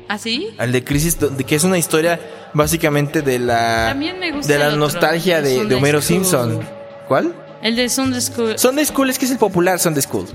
¿Así? 0.07 0.49
El 0.59 0.71
de 0.71 0.83
Crisis, 0.83 1.19
donde- 1.19 1.43
que 1.43 1.55
es 1.55 1.63
una 1.63 1.77
historia 1.79 2.19
básicamente 2.53 3.21
de 3.23 3.39
la, 3.39 3.93
de 3.93 4.57
la 4.59 4.67
otro, 4.67 4.77
nostalgia 4.77 5.41
de, 5.41 5.65
de 5.65 5.75
Homero 5.75 6.01
School. 6.01 6.17
Simpson. 6.19 6.59
¿Cuál? 7.07 7.33
El 7.63 7.75
de 7.75 7.89
Sunday 7.89 8.21
School. 8.21 8.57
Sunday 8.57 8.85
School 8.85 9.09
es 9.09 9.17
que 9.17 9.25
es 9.25 9.31
el 9.31 9.37
popular 9.39 9.79
Sunday 9.79 10.03
School. 10.03 10.27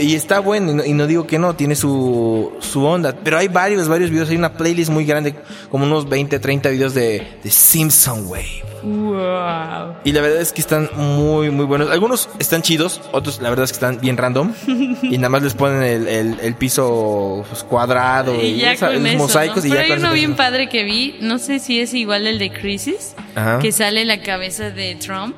Y 0.00 0.14
está 0.14 0.40
bueno, 0.40 0.70
y 0.70 0.74
no, 0.74 0.84
y 0.84 0.92
no 0.92 1.06
digo 1.06 1.26
que 1.26 1.38
no, 1.38 1.54
tiene 1.54 1.74
su, 1.76 2.52
su 2.60 2.84
onda. 2.84 3.14
Pero 3.22 3.38
hay 3.38 3.48
varios, 3.48 3.88
varios 3.88 4.10
videos. 4.10 4.28
Hay 4.30 4.36
una 4.36 4.52
playlist 4.52 4.90
muy 4.90 5.04
grande, 5.04 5.34
como 5.70 5.84
unos 5.84 6.08
20, 6.08 6.38
30 6.38 6.68
videos 6.70 6.94
de, 6.94 7.38
de 7.42 7.50
Simpson 7.50 8.26
Wave. 8.26 8.62
Wow. 8.82 9.94
Y 10.04 10.12
la 10.12 10.20
verdad 10.20 10.40
es 10.40 10.52
que 10.52 10.60
están 10.60 10.90
muy, 10.96 11.50
muy 11.50 11.64
buenos. 11.64 11.90
Algunos 11.90 12.28
están 12.38 12.62
chidos, 12.62 13.00
otros 13.12 13.40
la 13.40 13.48
verdad 13.50 13.64
es 13.64 13.70
que 13.72 13.76
están 13.76 14.00
bien 14.00 14.16
random. 14.16 14.52
y 15.02 15.16
nada 15.18 15.28
más 15.30 15.42
les 15.42 15.54
ponen 15.54 15.82
el, 15.82 16.08
el- 16.08 16.40
el 16.40 16.54
piso 16.54 17.44
pues, 17.48 17.62
cuadrado 17.64 18.34
y, 18.34 18.46
Y 18.46 18.56
ya 18.58 18.72
esa- 18.72 18.86
con 18.88 19.02
los 19.02 19.06
eso, 19.12 19.18
mosaicos 19.18 19.64
¿no? 19.64 19.68
y 19.68 19.70
Pero 19.70 19.80
ya 19.82 19.86
hay 19.94 19.98
uno 19.98 20.06
eso. 20.08 20.14
bien 20.14 20.36
padre 20.36 20.68
que 20.68 20.84
vi, 20.84 21.16
no 21.20 21.38
sé 21.38 21.58
si 21.60 21.80
es 21.80 21.94
igual 21.94 22.26
el 22.26 22.38
de 22.38 22.50
Crisis, 22.52 23.14
Ajá. 23.34 23.58
que 23.60 23.72
sale 23.72 24.04
la 24.04 24.20
cabeza 24.22 24.70
de 24.70 24.94
Trump. 24.96 25.34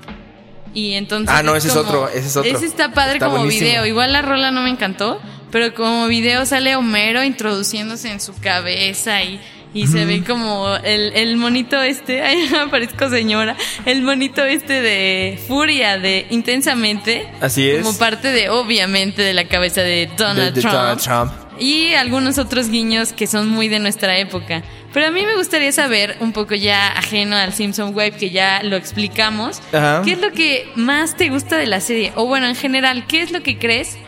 Y 0.77 0.93
entonces 0.93 1.35
Ah, 1.35 1.43
no, 1.43 1.57
ese 1.57 1.69
es 1.69 1.75
como- 1.75 1.89
otro, 1.89 2.09
ese 2.11 2.27
es 2.29 2.37
otro. 2.37 2.51
Ese 2.55 2.67
está 2.67 2.93
padre 2.93 3.15
Está 3.15 3.27
como 3.27 3.39
buenísimo. 3.39 3.67
video. 3.71 3.87
Igual 3.87 4.13
la 4.13 4.21
rola 4.21 4.51
no 4.51 4.61
me 4.61 4.69
encantó, 4.69 5.19
pero 5.51 5.73
como 5.75 6.07
video 6.07 6.45
sale 6.45 6.77
Homero 6.77 7.25
introduciéndose 7.25 8.11
en 8.11 8.21
su 8.21 8.35
cabeza 8.39 9.23
y, 9.23 9.41
y 9.73 9.87
se 9.87 10.05
ve 10.05 10.23
como 10.23 10.77
el, 10.85 11.13
el 11.15 11.39
monito 11.39 11.81
este, 11.83 12.21
ay, 12.23 12.49
me 12.51 12.69
parezco 12.69 13.09
señora, 13.09 13.57
el 13.87 14.03
monito 14.03 14.45
este 14.45 14.83
de 14.83 15.41
Furia, 15.49 15.97
de 15.99 16.27
Intensamente. 16.29 17.27
Así 17.41 17.71
es. 17.71 17.83
Como 17.83 17.97
parte 17.97 18.29
de, 18.29 18.51
obviamente, 18.51 19.23
de 19.23 19.33
la 19.33 19.49
cabeza 19.49 19.81
de 19.81 20.11
Donald 20.19 20.39
De- 20.41 20.53
de 20.53 20.61
Trump. 20.61 20.75
Donald 20.75 21.01
Trump. 21.01 21.33
Y 21.59 21.95
algunos 21.95 22.37
otros 22.37 22.69
guiños 22.69 23.15
que 23.15 23.27
son 23.27 23.49
muy 23.49 23.69
de 23.69 23.79
nuestra 23.79 24.19
época. 24.19 24.63
Pero 24.97 25.09
a 25.09 25.11
mí 25.11 25.27
me 25.27 25.37
gustaría 25.37 25.71
saber, 25.73 26.17
un 26.21 26.33
poco 26.33 26.55
ya 26.55 26.89
ajeno 26.93 27.37
al 27.37 27.53
Simpson 27.53 27.95
Wave, 27.95 28.13
que 28.13 28.31
ya 28.31 28.63
lo 28.63 28.77
explicamos, 28.77 29.61
Ajá. 29.71 30.01
¿qué 30.03 30.13
es 30.13 30.21
lo 30.23 30.33
que 30.33 30.73
más 30.75 31.15
te 31.19 31.29
gusta 31.29 31.59
de 31.59 31.67
la 31.67 31.81
serie? 31.83 32.15
O 32.17 32.25
bueno, 32.25 32.47
en 32.47 32.55
general, 32.57 33.07
¿qué 33.07 33.21
es 33.21 33.31
lo 33.31 33.43
que 33.43 33.59
crees 33.59 33.99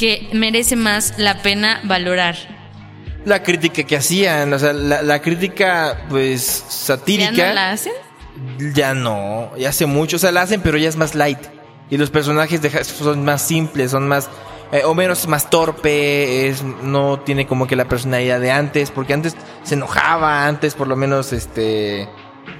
que 0.00 0.28
merece 0.32 0.74
más 0.74 1.14
la 1.16 1.42
pena 1.42 1.80
valorar? 1.84 2.34
La 3.24 3.44
crítica 3.44 3.84
que 3.84 3.94
hacían, 3.96 4.52
o 4.52 4.58
sea, 4.58 4.72
la, 4.72 5.00
la 5.02 5.22
crítica, 5.22 6.04
pues, 6.08 6.64
¿Ya 6.64 6.70
satírica. 6.72 7.30
no 7.48 7.54
la 7.54 7.70
hacen? 7.70 7.92
Ya 8.74 8.94
no, 8.94 9.52
ya 9.56 9.68
hace 9.68 9.86
mucho, 9.86 10.16
o 10.16 10.18
sea, 10.18 10.32
la 10.32 10.42
hacen, 10.42 10.60
pero 10.60 10.76
ya 10.76 10.88
es 10.88 10.96
más 10.96 11.14
light. 11.14 11.38
Y 11.88 11.98
los 11.98 12.10
personajes 12.10 12.60
deja- 12.60 12.82
son 12.82 13.24
más 13.24 13.42
simples, 13.46 13.92
son 13.92 14.08
más... 14.08 14.28
eh, 14.72 14.82
Homero 14.84 15.12
es 15.12 15.26
más 15.28 15.50
torpe, 15.50 16.48
es, 16.48 16.62
no 16.62 17.20
tiene 17.20 17.46
como 17.46 17.66
que 17.66 17.76
la 17.76 17.86
personalidad 17.86 18.40
de 18.40 18.50
antes, 18.50 18.90
porque 18.90 19.14
antes 19.14 19.36
se 19.62 19.74
enojaba, 19.74 20.46
antes 20.46 20.74
por 20.74 20.88
lo 20.88 20.96
menos 20.96 21.32
este 21.32 22.08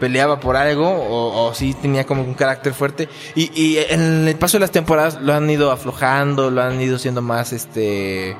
peleaba 0.00 0.40
por 0.40 0.56
algo, 0.56 0.88
o, 0.88 1.46
o 1.46 1.54
sí 1.54 1.74
tenía 1.74 2.04
como 2.04 2.22
un 2.22 2.34
carácter 2.34 2.74
fuerte. 2.74 3.08
Y, 3.34 3.78
en 3.88 4.28
el 4.28 4.36
paso 4.36 4.56
de 4.56 4.60
las 4.60 4.70
temporadas 4.70 5.20
lo 5.20 5.34
han 5.34 5.48
ido 5.48 5.70
aflojando, 5.70 6.50
lo 6.50 6.62
han 6.62 6.80
ido 6.80 6.98
siendo 6.98 7.22
más 7.22 7.52
este 7.52 8.36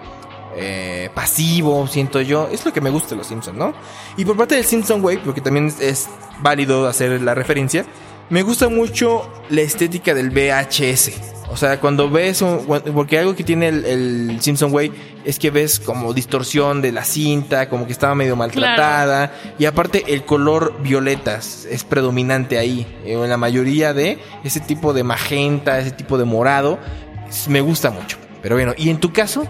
eh, 0.57 1.11
pasivo, 1.15 1.87
siento 1.87 2.21
yo. 2.21 2.49
Es 2.51 2.65
lo 2.65 2.73
que 2.73 2.81
me 2.81 2.91
gusta 2.91 3.11
de 3.11 3.17
los 3.17 3.27
Simpsons, 3.27 3.57
¿no? 3.57 3.75
Y 4.17 4.25
por 4.25 4.37
parte 4.37 4.55
del 4.55 4.65
Simpson 4.65 5.03
Wave, 5.05 5.21
porque 5.25 5.41
también 5.41 5.73
es 5.81 6.09
válido 6.41 6.87
hacer 6.87 7.23
la 7.23 7.35
referencia, 7.35 7.87
me 8.31 8.43
gusta 8.43 8.69
mucho 8.69 9.31
la 9.51 9.61
estética 9.63 10.15
del 10.15 10.31
VHS. 10.31 11.13
O 11.49 11.57
sea, 11.57 11.79
cuando 11.79 12.11
ves, 12.11 12.43
un- 12.43 12.67
porque 12.93 13.19
algo 13.21 13.37
que 13.37 13.45
tiene 13.45 13.69
el, 13.69 13.85
el 13.85 14.41
Simpson 14.41 14.73
Way 14.75 14.93
es 15.25 15.39
que 15.39 15.51
ves 15.51 15.79
como 15.79 16.13
distorsión 16.13 16.83
de 16.83 16.91
la 16.91 17.05
cinta, 17.05 17.69
como 17.69 17.87
que 17.87 17.93
estaba 17.93 18.17
medio 18.17 18.35
maltratada. 18.35 19.33
Y 19.59 19.65
aparte 19.65 20.05
el 20.09 20.25
color 20.25 20.77
violetas 20.83 21.65
es 21.71 21.85
predominante 21.85 22.59
ahí. 22.59 22.85
eh, 23.05 23.13
En 23.13 23.31
la 23.31 23.37
mayoría 23.37 23.95
de 23.95 24.19
ese 24.43 24.59
tipo 24.61 24.93
de 24.93 25.05
magenta, 25.05 25.79
ese 25.79 25.93
tipo 25.93 26.19
de 26.19 26.25
morado, 26.25 26.79
me 27.49 27.61
gusta 27.61 27.91
mucho. 27.91 28.19
Pero 28.43 28.57
bueno, 28.57 28.75
¿y 28.77 28.91
en 28.91 28.99
tu 28.99 29.13
caso? 29.13 29.47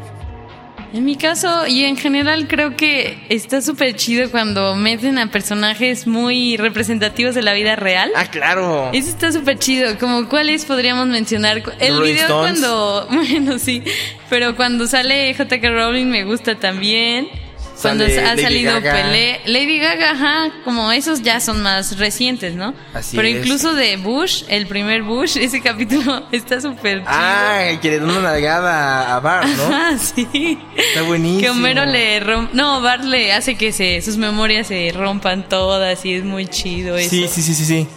En 0.97 1.05
mi 1.05 1.17
caso, 1.17 1.67
y 1.67 1.85
en 1.85 1.99
general 1.99 2.49
creo 2.49 2.75
que 2.75 3.19
está 3.29 3.61
súper 3.61 3.97
chido 3.97 4.31
cuando 4.31 4.75
meten 4.76 5.19
a 5.19 5.31
personajes 5.31 6.07
muy 6.07 6.57
representativos 6.57 7.35
de 7.35 7.43
la 7.43 7.53
vida 7.53 7.76
real. 7.76 8.11
Ah, 8.17 8.25
claro. 8.31 8.88
Eso 8.95 9.11
está 9.11 9.31
súper 9.31 9.59
chido. 9.59 9.99
Como 9.99 10.26
cuáles 10.31 10.65
podríamos 10.65 11.07
mencionar. 11.09 11.62
El 11.81 11.99
Rolling 11.99 12.15
video 12.15 12.25
Stones. 12.29 12.61
cuando. 12.61 13.09
Bueno, 13.26 13.59
sí. 13.59 13.83
Pero 14.31 14.57
cuando 14.57 14.87
sale 14.87 15.35
J.K. 15.35 15.69
Rowling 15.69 16.07
me 16.07 16.25
gusta 16.25 16.55
también. 16.55 17.29
Cuando 17.83 18.04
Sale 18.04 18.21
ha 18.21 18.30
Lady 18.35 18.42
salido 18.42 18.73
Gaga. 18.80 18.92
Pelé. 18.95 19.40
Lady 19.47 19.78
Gaga, 19.78 20.11
ajá. 20.12 20.50
Como 20.64 20.90
esos 20.92 21.23
ya 21.23 21.40
son 21.40 21.62
más 21.62 21.99
recientes, 21.99 22.54
¿no? 22.54 22.75
Así 22.95 23.16
Pero 23.16 23.28
es. 23.28 23.37
incluso 23.37 23.75
de 23.75 23.97
Bush, 23.97 24.45
el 24.49 24.66
primer 24.66 25.02
Bush, 25.02 25.37
ese 25.40 25.61
capítulo 25.61 26.26
está 26.33 26.61
súper 26.61 26.99
chido. 27.00 27.09
Ah, 27.09 27.68
que 27.80 27.90
le 27.90 28.00
dan 28.00 28.11
una 28.11 28.21
nalgada 28.21 29.14
a 29.14 29.21
Bart, 29.21 29.47
¿no? 29.49 29.64
Ah, 29.75 29.97
sí. 30.00 30.59
Está 30.76 31.02
buenísimo. 31.02 31.40
Que 31.40 31.50
Homero 31.50 31.85
le 31.85 32.21
rom 32.21 32.49
No, 32.52 32.80
Bart 32.80 33.04
le 33.04 33.33
hace 33.33 33.56
que 33.56 33.73
se, 33.73 34.00
sus 34.02 34.16
memorias 34.16 34.66
se 34.68 34.90
rompan 34.95 35.49
todas 35.49 36.04
y 36.04 36.14
es 36.14 36.25
muy 36.25 36.47
chido 36.47 36.97
eso. 36.97 37.11
Sí, 37.11 37.28
sí, 37.28 37.42
sí, 37.42 37.54
sí, 37.54 37.64
sí. 37.64 37.88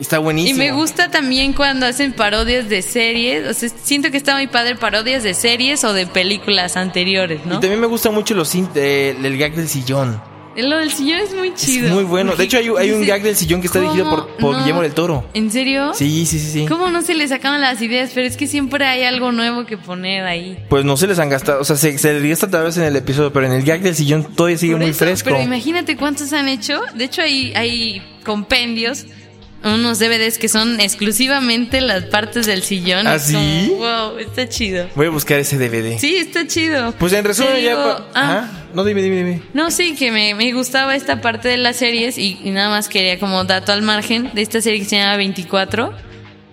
Está 0.00 0.18
buenísimo. 0.18 0.62
Y 0.62 0.66
me 0.66 0.72
gusta 0.72 1.10
también 1.10 1.52
cuando 1.52 1.86
hacen 1.86 2.12
parodias 2.12 2.68
de 2.68 2.82
series. 2.82 3.46
O 3.48 3.54
sea, 3.54 3.68
siento 3.82 4.10
que 4.10 4.16
está 4.16 4.34
muy 4.34 4.46
padre 4.46 4.76
parodias 4.76 5.22
de 5.22 5.34
series 5.34 5.84
o 5.84 5.92
de 5.92 6.06
películas 6.06 6.76
anteriores, 6.76 7.40
Y 7.44 7.48
¿no? 7.48 7.60
también 7.60 7.80
me 7.80 7.86
gusta 7.86 8.10
mucho 8.10 8.34
los 8.34 8.52
eh, 8.54 9.16
el 9.22 9.38
gag 9.38 9.54
del 9.54 9.68
sillón. 9.68 10.20
Lo 10.56 10.78
del 10.78 10.92
sillón 10.92 11.18
es 11.18 11.34
muy 11.34 11.52
chido. 11.54 11.88
Es 11.88 11.92
muy 11.92 12.04
bueno. 12.04 12.36
De 12.36 12.44
hecho, 12.44 12.58
hay, 12.58 12.68
hay 12.78 12.92
un 12.92 13.04
gag 13.04 13.22
del 13.22 13.34
sillón 13.34 13.60
que 13.60 13.66
está 13.66 13.80
dirigido 13.80 14.08
por, 14.08 14.26
¿cómo 14.26 14.38
por 14.38 14.52
no? 14.52 14.58
Guillermo 14.60 14.82
del 14.82 14.94
Toro. 14.94 15.28
¿En 15.34 15.50
serio? 15.50 15.92
Sí, 15.94 16.26
sí, 16.26 16.38
sí, 16.38 16.50
sí. 16.50 16.66
¿Cómo 16.66 16.90
no 16.90 17.02
se 17.02 17.14
le 17.14 17.26
sacaban 17.26 17.60
las 17.60 17.82
ideas? 17.82 18.12
Pero 18.14 18.28
es 18.28 18.36
que 18.36 18.46
siempre 18.46 18.86
hay 18.86 19.02
algo 19.02 19.32
nuevo 19.32 19.66
que 19.66 19.76
poner 19.76 20.24
ahí. 20.24 20.64
Pues 20.68 20.84
no 20.84 20.96
se 20.96 21.08
les 21.08 21.18
han 21.18 21.28
gastado. 21.28 21.60
O 21.60 21.64
sea, 21.64 21.74
se, 21.76 21.98
se 21.98 22.12
les 22.12 22.22
gasta 22.30 22.48
tal 22.48 22.64
vez 22.64 22.76
en 22.76 22.84
el 22.84 22.94
episodio, 22.94 23.32
pero 23.32 23.46
en 23.46 23.52
el 23.52 23.64
gag 23.64 23.80
del 23.80 23.96
sillón 23.96 24.24
todavía 24.36 24.56
sigue 24.58 24.74
Por 24.74 24.82
muy 24.82 24.90
eso, 24.90 24.98
fresco. 25.00 25.30
Pero 25.30 25.42
imagínate 25.42 25.96
cuántos 25.96 26.32
han 26.32 26.48
hecho. 26.48 26.80
De 26.94 27.04
hecho, 27.04 27.22
hay, 27.22 27.52
hay 27.56 28.02
compendios, 28.24 29.06
unos 29.64 29.98
DVDs 29.98 30.38
que 30.38 30.48
son 30.48 30.80
exclusivamente 30.80 31.80
las 31.80 32.04
partes 32.04 32.46
del 32.46 32.62
sillón. 32.62 33.06
¿Ah, 33.06 33.18
como, 33.18 33.76
wow, 33.78 34.18
está 34.18 34.48
chido. 34.48 34.88
Voy 34.94 35.06
a 35.06 35.10
buscar 35.10 35.38
ese 35.38 35.56
DVD. 35.56 35.98
Sí, 35.98 36.16
está 36.16 36.46
chido. 36.46 36.92
Pues 36.98 37.12
en 37.12 37.24
resumen 37.24 37.62
ya... 37.62 37.98
ah. 38.14 38.50
No, 38.74 38.84
dime, 38.84 39.02
dime, 39.02 39.16
dime. 39.16 39.42
No, 39.52 39.70
sí, 39.70 39.94
que 39.94 40.10
me, 40.10 40.34
me 40.34 40.52
gustaba 40.52 40.96
esta 40.96 41.20
parte 41.20 41.48
de 41.48 41.56
las 41.56 41.76
series 41.76 42.18
y, 42.18 42.38
y 42.42 42.50
nada 42.50 42.68
más 42.70 42.88
quería 42.88 43.18
como 43.20 43.44
dato 43.44 43.72
al 43.72 43.82
margen 43.82 44.30
de 44.34 44.42
esta 44.42 44.60
serie 44.60 44.80
que 44.80 44.86
se 44.86 44.96
llama 44.96 45.16
24. 45.16 45.94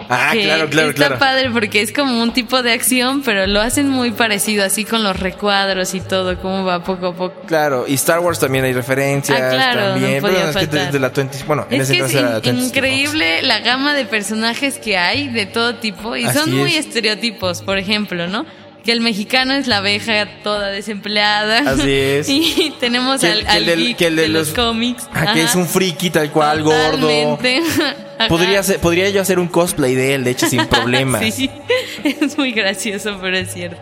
Ah, 0.10 0.30
que 0.34 0.44
claro, 0.44 0.70
claro, 0.70 0.90
está 0.90 1.06
claro. 1.08 1.20
padre 1.20 1.50
porque 1.52 1.82
es 1.82 1.92
como 1.94 2.22
un 2.22 2.34
tipo 2.34 2.62
de 2.64 2.72
acción, 2.74 3.22
pero 3.24 3.48
lo 3.48 3.62
hacen 3.62 3.88
muy 3.90 4.12
parecido, 4.12 4.64
así 4.66 4.84
con 4.86 5.04
los 5.04 5.20
recuadros 5.20 5.94
y 5.94 6.02
todo, 6.02 6.38
cómo 6.42 6.64
va 6.66 6.84
poco 6.84 7.08
a 7.08 7.16
poco. 7.16 7.42
Claro, 7.48 7.86
y 7.88 7.94
Star 7.96 8.20
Wars 8.20 8.40
también 8.40 8.66
hay 8.66 8.74
referencias. 8.74 9.40
Ah, 9.42 9.50
claro, 9.54 9.82
no 9.82 9.92
también. 9.94 10.22
podía 10.22 10.38
Pero 10.38 10.50
es 10.50 10.56
que 10.58 10.68
desde 10.68 11.00
la 11.00 11.10
20. 11.10 11.38
Bueno, 11.46 11.68
en 11.70 11.82
Es 11.82 11.90
ese 11.90 12.00
que 12.00 12.06
es 12.06 12.14
era 12.16 12.30
la 12.30 12.38
in- 12.38 12.44
20th 12.58 12.66
increíble 12.68 13.42
la 13.44 13.60
gama 13.60 13.94
de 13.94 14.06
personajes 14.06 14.78
que 14.80 14.98
hay 14.98 15.28
de 15.30 15.46
todo 15.46 15.76
tipo 15.76 16.16
y 16.16 16.26
Así 16.26 16.38
son 16.40 16.52
muy 16.56 16.76
es. 16.76 16.86
estereotipos, 16.86 17.62
por 17.62 17.78
ejemplo, 17.78 18.28
¿no? 18.28 18.46
Que 18.84 18.92
el 18.92 19.02
mexicano 19.02 19.54
es 19.54 19.68
la 19.68 19.78
abeja 19.78 20.28
toda 20.44 20.70
desempleada. 20.70 21.60
Así 21.72 21.92
es. 21.92 22.30
Y 22.30 22.74
tenemos 22.80 23.22
Que- 23.22 23.28
al, 23.32 23.46
que 23.46 23.58
el 23.58 23.66
del- 23.66 23.96
que 23.96 24.08
el 24.08 24.16
de 24.16 24.22
de 24.24 24.28
los, 24.30 24.48
los- 24.48 24.56
cómics. 24.56 25.08
Ah, 25.14 25.34
que 25.34 25.44
es 25.44 25.54
un 25.56 25.68
friki 25.68 26.10
tal 26.10 26.32
cual, 26.32 26.64
gordo. 26.64 27.40
Ajá. 28.20 28.28
Podría, 28.28 28.62
ser- 28.64 28.80
podría 28.80 29.10
yo 29.10 29.22
hacer 29.22 29.40
un 29.40 29.48
cosplay 29.48 29.94
de 29.96 30.16
él, 30.16 30.24
de 30.24 30.32
hecho, 30.32 30.48
sin 30.48 30.66
problemas. 30.68 31.24
Sí, 31.34 31.50
es 32.04 32.38
muy 32.38 32.52
gracioso, 32.52 33.18
pero 33.22 33.38
es 33.38 33.54
cierto. 33.54 33.82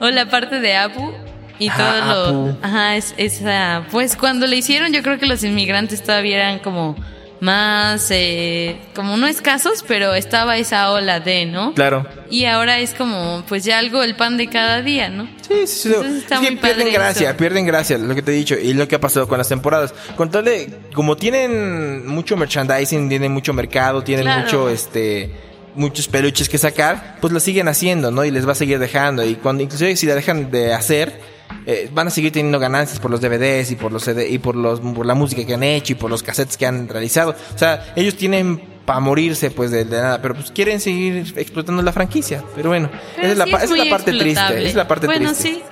O 0.00 0.08
la 0.10 0.26
parte 0.28 0.60
de 0.60 0.76
Apu 0.76 1.12
y 1.58 1.68
Ajá, 1.68 1.78
todo 1.78 2.06
lo. 2.32 2.50
Apu. 2.50 2.58
Ajá, 2.62 2.96
es, 2.96 3.14
esa. 3.16 3.84
Pues 3.90 4.16
cuando 4.16 4.46
le 4.46 4.56
hicieron, 4.56 4.92
yo 4.92 5.02
creo 5.02 5.18
que 5.18 5.26
los 5.26 5.44
inmigrantes 5.44 6.02
todavía 6.02 6.36
eran 6.36 6.58
como 6.60 6.96
más. 7.40 8.08
eh, 8.10 8.76
como 8.94 9.16
no 9.16 9.26
escasos, 9.26 9.84
pero 9.86 10.14
estaba 10.14 10.56
esa 10.56 10.90
ola 10.92 11.20
de, 11.20 11.46
¿no? 11.46 11.74
Claro. 11.74 12.06
Y 12.30 12.44
ahora 12.44 12.78
es 12.78 12.94
como, 12.94 13.42
pues 13.48 13.64
ya 13.64 13.78
algo 13.78 14.02
el 14.02 14.14
pan 14.16 14.36
de 14.36 14.48
cada 14.48 14.82
día, 14.82 15.08
¿no? 15.08 15.24
Sí, 15.46 15.66
sí, 15.66 15.92
sí. 15.92 16.18
Está 16.18 16.40
muy 16.40 16.56
pierden 16.56 16.58
padre 16.78 16.90
gracia, 16.92 17.28
eso. 17.30 17.36
pierden 17.38 17.66
gracia, 17.66 17.98
lo 17.98 18.14
que 18.14 18.22
te 18.22 18.30
he 18.30 18.34
dicho, 18.34 18.56
y 18.56 18.72
lo 18.74 18.86
que 18.86 18.94
ha 18.96 19.00
pasado 19.00 19.26
con 19.26 19.38
las 19.38 19.48
temporadas. 19.48 19.92
Con 20.16 20.30
tal 20.30 20.44
de, 20.44 20.68
como 20.94 21.16
tienen 21.16 22.06
mucho 22.06 22.36
merchandising, 22.36 23.08
tienen 23.08 23.32
mucho 23.32 23.52
mercado, 23.52 24.02
tienen 24.02 24.24
Claro. 24.26 24.42
mucho, 24.42 24.68
este, 24.70 25.30
muchos 25.74 26.08
peluches 26.08 26.48
que 26.48 26.58
sacar, 26.58 27.16
pues 27.20 27.32
lo 27.32 27.40
siguen 27.40 27.68
haciendo, 27.68 28.10
¿no? 28.10 28.24
Y 28.24 28.30
les 28.30 28.46
va 28.46 28.52
a 28.52 28.54
seguir 28.56 28.78
dejando. 28.78 29.24
Y 29.24 29.34
cuando, 29.36 29.62
inclusive 29.62 29.96
si 29.96 30.06
la 30.06 30.14
dejan 30.14 30.50
de 30.50 30.72
hacer, 30.74 31.20
eh, 31.66 31.88
van 31.92 32.06
a 32.08 32.10
seguir 32.10 32.32
teniendo 32.32 32.58
ganancias 32.58 32.98
por 33.00 33.10
los 33.10 33.20
DVDs 33.20 33.70
y 33.70 33.76
por 33.76 33.92
los 33.92 34.04
CD, 34.04 34.28
y 34.28 34.38
por 34.38 34.56
los 34.56 34.80
por 34.80 35.04
la 35.06 35.14
música 35.14 35.44
que 35.44 35.54
han 35.54 35.62
hecho 35.62 35.92
y 35.92 35.96
por 35.96 36.10
los 36.10 36.22
cassettes 36.22 36.56
que 36.56 36.66
han 36.66 36.88
realizado. 36.88 37.34
O 37.54 37.58
sea, 37.58 37.92
ellos 37.96 38.16
tienen 38.16 38.60
para 38.86 39.00
morirse 39.00 39.50
pues 39.50 39.70
de, 39.70 39.84
de 39.84 40.00
nada, 40.00 40.20
pero 40.22 40.34
pues 40.34 40.50
quieren 40.50 40.80
seguir 40.80 41.32
explotando 41.36 41.82
la 41.82 41.92
franquicia. 41.92 42.42
Pero 42.56 42.70
bueno, 42.70 42.90
Pero 43.16 43.28
esa 43.28 43.32
es 43.32 43.38
la, 43.38 43.58
es 43.58 43.64
esa 43.64 43.76
la 43.76 43.90
parte 43.90 44.12
triste, 44.12 44.66
es 44.66 44.74
la 44.74 44.88
parte 44.88 45.06
Bueno, 45.06 45.32
triste. 45.32 45.48
sí. 45.54 45.62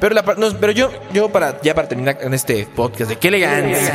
Pero 0.00 0.14
la 0.14 0.22
no, 0.36 0.52
pero 0.60 0.72
yo 0.72 0.90
yo 1.12 1.28
para 1.30 1.60
ya 1.62 1.74
para 1.74 1.88
terminar 1.88 2.18
con 2.18 2.32
este 2.34 2.66
podcast 2.74 3.10
de 3.10 3.16
qué 3.16 3.28
elegancia. 3.28 3.94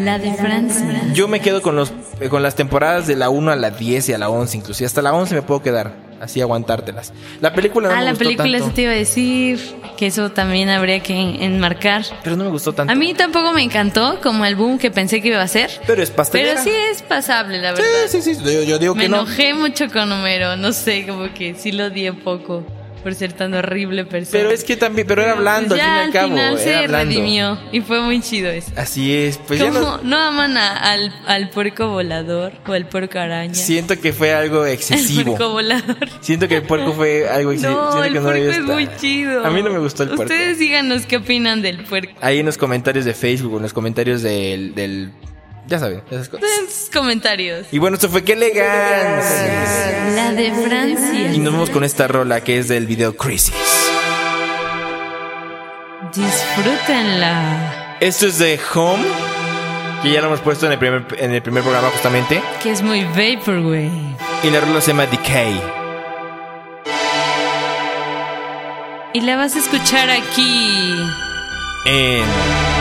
La 0.00 0.18
de 0.18 0.34
Francia. 0.34 1.02
Yo 1.12 1.28
me 1.28 1.40
quedo 1.40 1.62
con 1.62 1.76
los 1.76 1.92
eh, 2.20 2.28
con 2.28 2.42
las 2.42 2.54
temporadas 2.56 3.06
de 3.06 3.14
la 3.16 3.28
1 3.30 3.52
a 3.52 3.56
la 3.56 3.70
10 3.70 4.08
y 4.08 4.12
a 4.12 4.18
la 4.18 4.28
11 4.28 4.56
inclusive 4.56 4.86
hasta 4.86 5.02
la 5.02 5.12
11 5.14 5.34
me 5.36 5.42
puedo 5.42 5.62
quedar 5.62 5.92
así 6.20 6.40
aguantártelas. 6.40 7.12
La 7.40 7.52
película 7.54 7.88
no 7.88 7.94
Ah, 7.94 7.98
me 7.98 8.04
la 8.04 8.10
gustó 8.12 8.24
película 8.24 8.58
tanto, 8.58 8.66
sí 8.68 8.74
te 8.74 8.82
iba 8.82 8.92
a 8.92 8.94
decir 8.94 9.60
que 9.96 10.06
eso 10.06 10.32
también 10.32 10.68
habría 10.70 11.00
que 11.00 11.12
en- 11.14 11.40
enmarcar. 11.42 12.04
pero 12.24 12.34
no 12.36 12.44
me 12.44 12.50
gustó 12.50 12.72
tanto. 12.72 12.92
A 12.92 12.96
mí 12.96 13.14
tampoco 13.14 13.52
me 13.52 13.62
encantó 13.62 14.20
como 14.22 14.44
el 14.44 14.56
boom 14.56 14.78
que 14.78 14.90
pensé 14.90 15.20
que 15.22 15.28
iba 15.28 15.42
a 15.42 15.46
ser. 15.48 15.70
pero 15.86 16.02
es 16.02 16.10
pastelera. 16.10 16.52
Pero 16.54 16.64
sí 16.64 16.70
es 16.90 17.02
pasable, 17.02 17.60
la 17.60 17.76
Sí, 17.76 17.82
verdad. 17.82 18.08
sí, 18.08 18.22
sí, 18.22 18.36
yo, 18.42 18.62
yo 18.62 18.78
digo 18.78 18.94
Me 18.96 19.04
que 19.04 19.08
no. 19.08 19.18
enojé 19.18 19.54
mucho 19.54 19.88
con 19.92 20.10
Homero, 20.10 20.56
no 20.56 20.72
sé, 20.72 21.06
como 21.06 21.32
que 21.34 21.54
sí 21.54 21.70
lo 21.72 21.86
odié 21.86 22.12
poco 22.12 22.64
por 23.04 23.14
ser 23.14 23.32
tan 23.34 23.54
horrible 23.54 24.04
persona. 24.04 24.32
Pero 24.42 24.50
es 24.50 24.64
que 24.64 24.76
también, 24.76 25.06
pero 25.06 25.22
era 25.22 25.34
Pues 25.34 25.42
blando 25.42 25.74
al 25.74 25.80
ya 25.80 25.84
fin 25.84 25.94
y 25.94 26.00
al 26.06 26.12
cabo, 26.12 26.28
final 26.30 26.58
era 26.58 26.58
se 26.80 26.86
blando. 26.88 26.96
redimió 27.14 27.58
y 27.70 27.80
fue 27.82 28.00
muy 28.00 28.20
chido 28.20 28.50
eso. 28.50 28.72
Así 28.76 29.14
es, 29.14 29.38
pues 29.38 29.60
ya 29.60 29.66
como 29.66 29.78
no, 29.78 29.98
no, 30.02 30.18
aman 30.18 30.56
a- 30.56 30.76
al, 30.92 31.14
al 31.28 31.50
puerco 31.50 31.88
volador 31.90 32.52
o 32.66 32.72
al 32.72 32.88
puerco 32.88 33.18
araña. 33.20 33.54
siento 33.54 34.00
que 34.00 34.12
fue 34.12 34.34
algo 34.34 34.64
el 34.66 34.72
excesivo. 34.72 35.36
puerco 35.36 35.52
volador. 35.52 36.08
Siento 36.20 36.48
que 36.48 36.56
el 36.56 36.62
puerco 36.64 36.92
fue 36.94 37.28
algo 37.28 37.52
excesivo. 37.52 37.80
No, 37.80 37.92
siento 37.92 38.04
el 38.06 38.12
que 38.14 38.18
no 38.18 38.24
puerco 38.24 38.42
es 38.50 38.56
estar. 38.58 38.74
muy 38.74 38.88
chido. 38.98 39.44
A 39.46 39.50
mí 39.50 39.62
no 39.62 39.70
me 39.70 39.78
gustó 39.78 40.02
el 40.02 40.08
puerco. 40.08 40.24
Ustedes 40.24 40.58
díganos 40.58 41.06
qué 41.06 41.18
opinan 41.18 41.62
del 41.62 41.84
puerco. 41.84 42.12
Ahí 42.20 42.38
en 42.40 42.46
los 42.46 42.56
comentarios 42.58 43.04
de 43.04 43.14
Facebook, 43.14 43.56
en 43.56 43.62
los 43.62 43.72
comentarios 43.74 44.22
del, 44.22 44.74
del 44.74 45.10
ya 45.66 45.78
saben, 45.78 46.02
esas 46.10 46.28
cosas. 46.28 46.48
Sus 46.68 46.90
comentarios. 46.90 47.66
Y 47.72 47.78
bueno, 47.78 47.94
esto 47.94 48.08
fue 48.08 48.22
qué 48.22 48.34
elegancia. 48.34 50.12
La 50.14 50.32
de 50.32 50.52
Francia. 50.52 51.32
Y 51.32 51.38
nos 51.38 51.52
vamos 51.52 51.70
con 51.70 51.84
esta 51.84 52.06
rola 52.06 52.42
que 52.42 52.58
es 52.58 52.68
del 52.68 52.86
video 52.86 53.16
Crisis. 53.16 53.54
Disfrútenla. 56.14 57.96
Esto 58.00 58.26
es 58.26 58.38
de 58.38 58.60
Home, 58.74 59.04
que 60.02 60.12
ya 60.12 60.20
lo 60.20 60.26
hemos 60.28 60.40
puesto 60.40 60.66
en 60.66 60.72
el 60.72 60.78
primer, 60.78 61.06
en 61.18 61.32
el 61.32 61.42
primer 61.42 61.62
programa 61.62 61.88
justamente. 61.90 62.42
Que 62.62 62.70
es 62.70 62.82
muy 62.82 63.04
vaporwave. 63.04 64.16
Y 64.42 64.50
la 64.50 64.60
rola 64.60 64.80
se 64.80 64.88
llama 64.88 65.06
Decay. 65.06 65.60
Y 69.14 69.20
la 69.20 69.36
vas 69.36 69.54
a 69.56 69.58
escuchar 69.60 70.10
aquí. 70.10 70.94
En... 71.86 72.73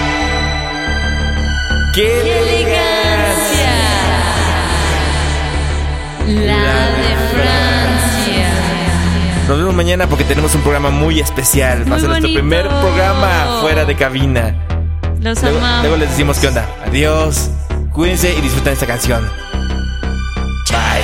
¡Qué 1.93 2.01
¡Qué 2.23 2.39
elegancia! 2.39 3.73
La 6.25 6.89
de 6.89 7.15
Francia. 7.31 8.47
Nos 9.47 9.57
vemos 9.59 9.75
mañana 9.75 10.07
porque 10.07 10.23
tenemos 10.23 10.55
un 10.55 10.61
programa 10.61 10.89
muy 10.89 11.19
especial. 11.19 11.85
Va 11.91 11.97
a 11.97 11.99
ser 11.99 12.09
nuestro 12.09 12.33
primer 12.33 12.67
programa 12.67 13.59
fuera 13.61 13.85
de 13.85 13.95
cabina. 13.95 14.55
Los 15.21 15.39
Luego, 15.41 15.59
amamos. 15.59 15.81
luego 15.83 15.97
les 15.97 16.09
decimos 16.09 16.39
qué 16.39 16.47
onda. 16.47 16.67
Adiós. 16.85 17.51
Cuídense 17.91 18.33
y 18.35 18.41
disfruten 18.41 18.73
esta 18.73 18.87
canción. 18.87 19.29
Bye. 20.71 21.03